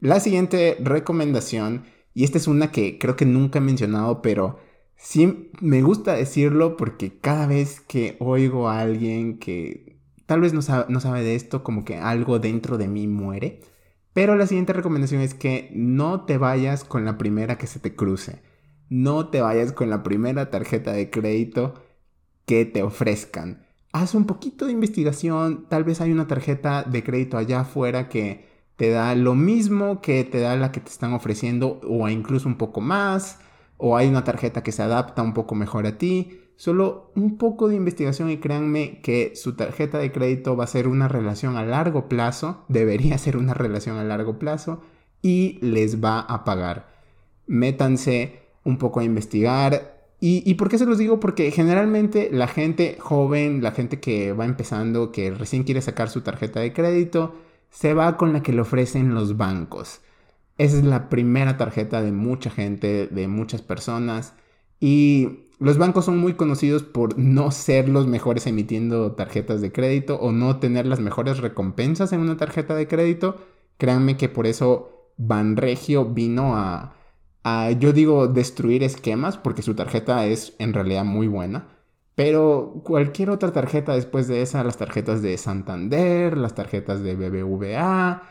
[0.00, 1.84] La siguiente recomendación,
[2.14, 4.60] y esta es una que creo que nunca he mencionado, pero
[4.98, 10.60] sí me gusta decirlo porque cada vez que oigo a alguien que tal vez no
[10.60, 13.62] sabe, no sabe de esto, como que algo dentro de mí muere.
[14.12, 17.94] Pero la siguiente recomendación es que no te vayas con la primera que se te
[17.94, 18.42] cruce
[18.88, 21.74] no te vayas con la primera tarjeta de crédito
[22.46, 23.66] que te ofrezcan.
[23.92, 28.46] Haz un poquito de investigación, tal vez hay una tarjeta de crédito allá afuera que
[28.76, 32.56] te da lo mismo que te da la que te están ofreciendo o incluso un
[32.56, 33.40] poco más,
[33.78, 36.40] o hay una tarjeta que se adapta un poco mejor a ti.
[36.56, 40.88] Solo un poco de investigación y créanme que su tarjeta de crédito va a ser
[40.88, 44.82] una relación a largo plazo, debería ser una relación a largo plazo
[45.22, 46.88] y les va a pagar.
[47.46, 49.96] Métanse un poco a investigar.
[50.20, 51.20] ¿Y, por qué se los digo?
[51.20, 56.22] Porque generalmente la gente joven, la gente que va empezando, que recién quiere sacar su
[56.22, 57.36] tarjeta de crédito,
[57.70, 60.00] se va con la que le ofrecen los bancos.
[60.58, 64.34] Esa es la primera tarjeta de mucha gente, de muchas personas.
[64.80, 70.16] Y los bancos son muy conocidos por no ser los mejores emitiendo tarjetas de crédito
[70.16, 73.36] o no tener las mejores recompensas en una tarjeta de crédito.
[73.76, 76.94] Créanme que por eso Banregio vino a,
[77.80, 81.68] yo digo destruir esquemas porque su tarjeta es en realidad muy buena.
[82.14, 88.22] Pero cualquier otra tarjeta después de esa, las tarjetas de Santander, las tarjetas de BBVA,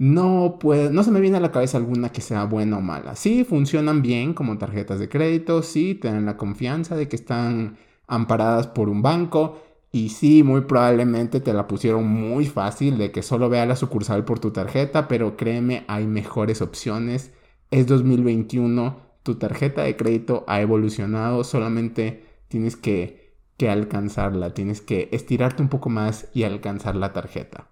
[0.00, 3.16] no puede, no se me viene a la cabeza alguna que sea buena o mala.
[3.16, 7.76] Sí, funcionan bien como tarjetas de crédito, sí, tienen la confianza de que están
[8.06, 13.22] amparadas por un banco y sí, muy probablemente te la pusieron muy fácil de que
[13.22, 17.32] solo vea la sucursal por tu tarjeta, pero créeme, hay mejores opciones
[17.70, 25.08] es 2021, tu tarjeta de crédito ha evolucionado, solamente tienes que, que alcanzarla, tienes que
[25.12, 27.68] estirarte un poco más y alcanzar la tarjeta.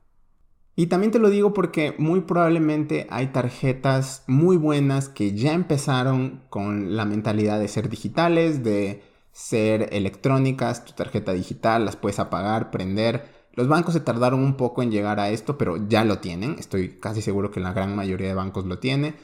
[0.78, 6.44] Y también te lo digo porque muy probablemente hay tarjetas muy buenas que ya empezaron
[6.50, 9.02] con la mentalidad de ser digitales, de
[9.32, 13.28] ser electrónicas, tu tarjeta digital, las puedes apagar, prender.
[13.54, 16.54] Los bancos se tardaron un poco en llegar a esto, pero ya lo tienen.
[16.60, 19.14] Estoy casi seguro que la gran mayoría de bancos lo tiene.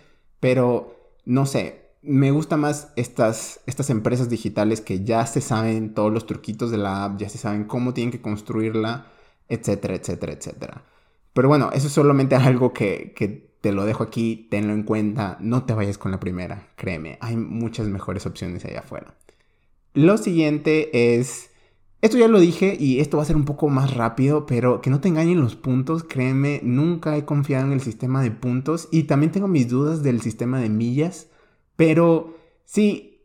[0.40, 6.12] Pero, no sé, me gusta más estas, estas empresas digitales que ya se saben todos
[6.12, 9.06] los truquitos de la app, ya se saben cómo tienen que construirla,
[9.48, 10.84] etcétera, etcétera, etcétera.
[11.34, 15.64] Pero bueno, eso es solamente algo que, te lo dejo aquí, tenlo en cuenta, no
[15.64, 19.14] te vayas con la primera, créeme, hay muchas mejores opciones allá afuera.
[19.94, 21.50] Lo siguiente es
[22.02, 24.90] esto ya lo dije y esto va a ser un poco más rápido, pero que
[24.90, 29.04] no te engañen los puntos, créeme, nunca he confiado en el sistema de puntos y
[29.04, 31.28] también tengo mis dudas del sistema de millas,
[31.76, 33.22] pero sí,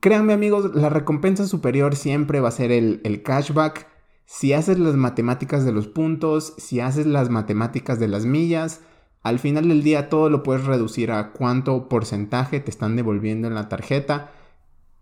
[0.00, 3.86] créanme amigos, la recompensa superior siempre va a ser el, el cashback.
[4.30, 8.82] Si haces las matemáticas de los puntos, si haces las matemáticas de las millas,
[9.22, 13.54] al final del día todo lo puedes reducir a cuánto porcentaje te están devolviendo en
[13.54, 14.30] la tarjeta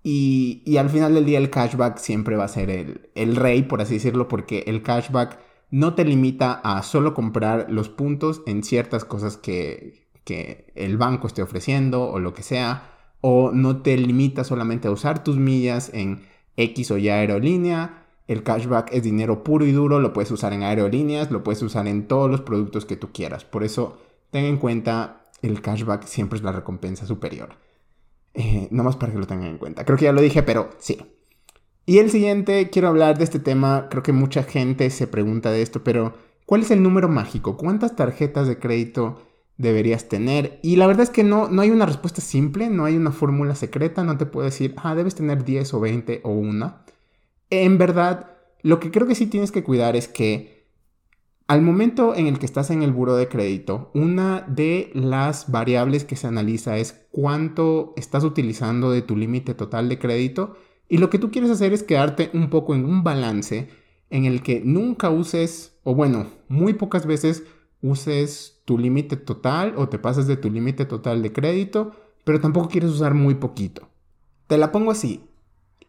[0.05, 3.95] y, al final del día el cashback siempre va a ser el, rey, por así
[3.95, 5.41] decirlo, porque el cashback
[5.73, 11.27] no te limita a solo comprar los puntos en ciertas cosas que, que el banco
[11.27, 15.91] esté ofreciendo o lo que sea, o no te limita solamente a usar tus millas
[15.93, 16.21] en
[16.57, 18.06] X o Y aerolínea.
[18.27, 21.87] El cashback es dinero puro y duro, lo puedes usar en aerolíneas, lo puedes usar
[21.87, 23.45] en todos los productos que tú quieras.
[23.45, 23.99] Por eso,
[24.31, 27.51] ten en cuenta, el cashback siempre es la recompensa superior.
[28.35, 29.85] Eh, no más para que lo tengan en cuenta.
[29.85, 30.99] Creo que ya lo dije, pero sí.
[31.87, 33.87] Y el siguiente, quiero hablar de este tema.
[33.89, 36.15] Creo que mucha gente se pregunta de esto, pero
[36.45, 37.57] ¿cuál es el número mágico?
[37.57, 39.23] ¿Cuántas tarjetas de crédito
[39.57, 40.59] deberías tener?
[40.63, 43.55] Y la verdad es que no, no hay una respuesta simple, no hay una fórmula
[43.55, 46.83] secreta, no te puedo decir, ah, debes tener 10 o 20 o una.
[47.51, 50.57] En verdad, lo que creo que sí tienes que cuidar es que
[51.47, 56.05] al momento en el que estás en el buro de crédito, una de las variables
[56.05, 60.57] que se analiza es cuánto estás utilizando de tu límite total de crédito
[60.89, 63.69] Y lo que tú quieres hacer es quedarte un poco en un balance
[64.11, 67.45] en el que nunca uses, o bueno, muy pocas veces
[67.83, 71.93] uses tu límite total o te pases de tu límite total de crédito,
[72.25, 73.89] pero tampoco quieres usar muy poquito.
[74.47, 75.25] Te la pongo así.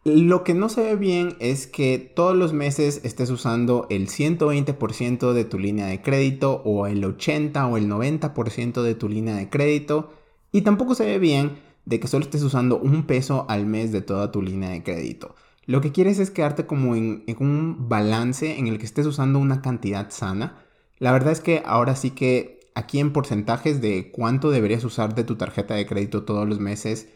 [0.07, 5.33] Lo que no se ve bien es que todos los meses estés usando el 120%
[5.33, 9.49] de tu línea de crédito o el 80 o el 90% de tu línea de
[9.49, 10.13] crédito.
[10.53, 13.99] Y tampoco se ve bien de que solo estés usando un peso al mes de
[13.99, 15.35] toda tu línea de crédito.
[15.65, 19.61] Lo que quieres es quedarte como en, un balance en el que estés usando una
[19.61, 20.63] cantidad sana.
[20.99, 25.25] La verdad es que ahora sí que aquí en porcentajes de cuánto deberías usar de
[25.25, 27.09] tu tarjeta de crédito todos los meses,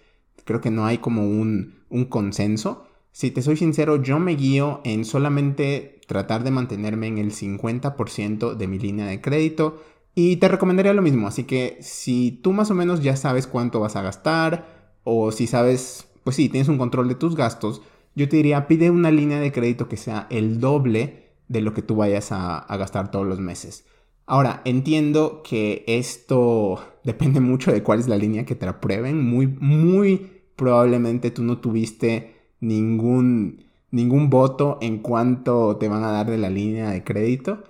[0.51, 2.85] creo que no hay como un, un consenso.
[3.11, 8.55] Si te soy sincero, yo me guío en solamente tratar de mantenerme en el 50%
[8.55, 9.81] de mi línea de crédito
[10.13, 11.27] y te recomendaría lo mismo.
[11.27, 15.47] Así que si tú más o menos ya sabes cuánto vas a gastar o si
[15.47, 17.81] sabes, pues sí, tienes un control de tus gastos,
[18.15, 21.81] yo te diría, pide una línea de crédito que sea el doble de lo que
[21.81, 23.85] tú vayas a, gastar todos los meses.
[24.25, 29.23] Ahora, entiendo que esto depende mucho de cuál es la línea que te aprueben.
[29.23, 36.29] Muy, muy probablemente tú no tuviste ningún, ningún voto en cuánto te van a dar
[36.29, 37.63] de la línea de crédito.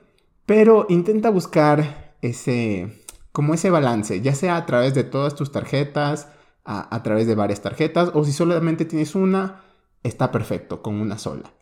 [0.46, 6.28] Pero intenta buscar ese, como ese balance, ya sea a través de todas tus tarjetas,
[6.66, 9.64] a través de varias tarjetas, o si solamente tienes una,
[10.04, 11.54] está perfecto con una sola.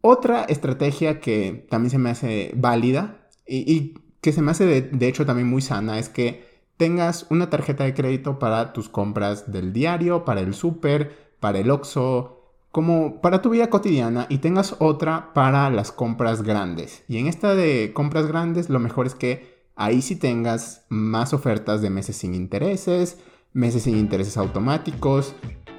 [0.00, 5.24] Otra estrategia que también se me hace válida y, que se me hace de, hecho
[5.26, 6.47] también muy sana es que
[6.78, 11.70] tengas una tarjeta de crédito para tus compras del diario, para el súper, para el
[11.70, 17.04] Oxxo, como para tu vida cotidiana y tengas otra para las compras grandes.
[17.08, 21.82] Y en esta de compras grandes lo mejor es que ahí sí tengas más ofertas
[21.82, 23.18] de meses sin intereses,
[23.52, 25.34] meses sin intereses automáticos,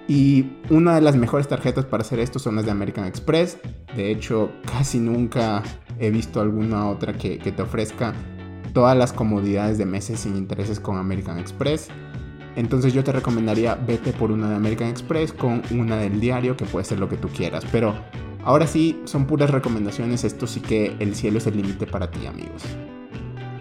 [0.09, 3.59] y una de las mejores tarjetas para hacer esto son las de American Express.
[3.95, 5.61] De hecho, casi nunca
[5.99, 8.15] he visto alguna otra que, te ofrezca
[8.73, 11.87] todas las comodidades de meses sin intereses con American Express.
[12.55, 16.65] Entonces yo te recomendaría vete por una de American Express con una del diario que
[16.65, 17.63] puede ser lo que tú quieras.
[17.71, 17.95] Pero
[18.43, 20.23] ahora sí, son puras recomendaciones.
[20.23, 22.63] Esto sí que el cielo es el límite para ti amigos.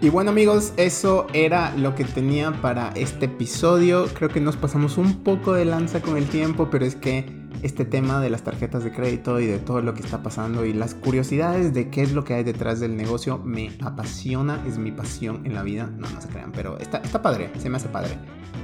[0.01, 4.07] Y bueno amigos, eso era lo que tenía para este episodio.
[4.13, 7.85] Creo que nos pasamos un poco de lanza con el tiempo, pero es que este
[7.85, 10.95] tema de las tarjetas de crédito y de todo lo que está pasando y las
[10.95, 15.45] curiosidades de qué es lo que hay detrás del negocio me apasiona, es mi pasión
[15.45, 15.89] en la vida.
[15.97, 18.17] No, no se crean, pero está, está padre, se me hace padre.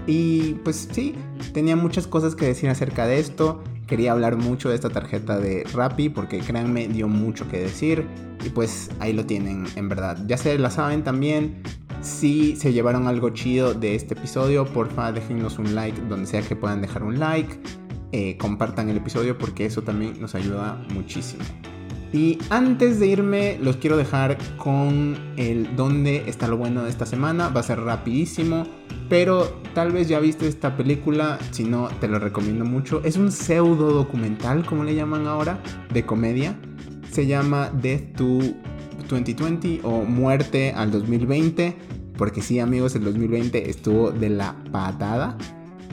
[0.07, 1.15] Y pues sí,
[1.53, 3.63] tenía muchas cosas que decir acerca de esto.
[3.87, 8.05] Quería hablar mucho de esta tarjeta de Rappi porque créanme dio mucho que decir
[8.43, 10.17] y pues ahí lo tienen en verdad.
[10.27, 11.61] Ya se la saben también.
[12.01, 16.55] Si se llevaron algo chido de este episodio, porfa déjenos un like donde sea que
[16.55, 17.57] puedan dejar un like.
[18.17, 21.43] Eh, compartan el episodio porque eso también nos ayuda muchísimo.
[22.13, 27.05] Y antes de irme, los quiero dejar con el dónde está lo bueno de esta
[27.05, 27.49] semana.
[27.49, 28.63] Va a ser rapidísimo,
[29.09, 33.01] pero tal vez ya viste esta película, si no, te lo recomiendo mucho.
[33.03, 35.59] Es un pseudo documental, como le llaman ahora,
[35.93, 36.57] de comedia.
[37.11, 38.39] Se llama Death to
[39.09, 41.75] 2020 o Muerte al 2020,
[42.17, 45.37] porque sí, amigos, el 2020 estuvo de la patada.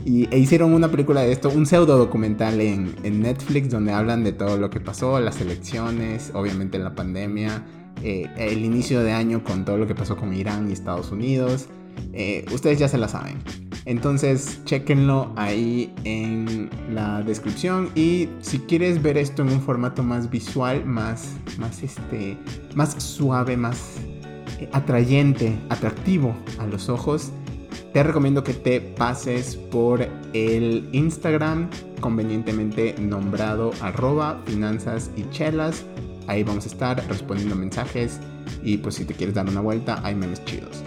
[0.05, 4.33] Y, e hicieron una película de esto, un pseudo documental en, Netflix donde hablan de
[4.33, 7.65] todo lo que pasó, las elecciones, obviamente la pandemia,
[8.03, 11.69] eh, el inicio de año con todo lo que pasó con Irán y Estados Unidos.
[12.13, 13.39] Eh, ustedes ya se la saben.
[13.85, 17.91] Entonces, chequenlo ahí en la descripción.
[17.95, 22.37] Y si quieres ver esto en un formato más visual, más, más, este,
[22.75, 23.97] más suave, más
[24.61, 27.33] eh, atrayente, atractivo a los ojos,
[27.93, 31.69] te recomiendo que te pases por el Instagram
[32.01, 35.85] convenientemente nombrado arroba finanzas y chelas.
[36.27, 38.21] Ahí vamos a estar respondiendo mensajes
[38.63, 40.83] y pues si te quieres dar una vuelta hay memes chidos.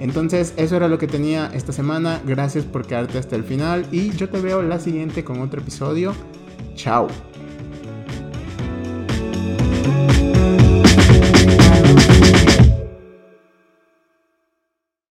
[0.00, 2.20] Entonces eso era lo que tenía esta semana.
[2.26, 6.12] Gracias por quedarte hasta el final y yo te veo la siguiente con otro episodio.
[6.74, 7.08] Chao.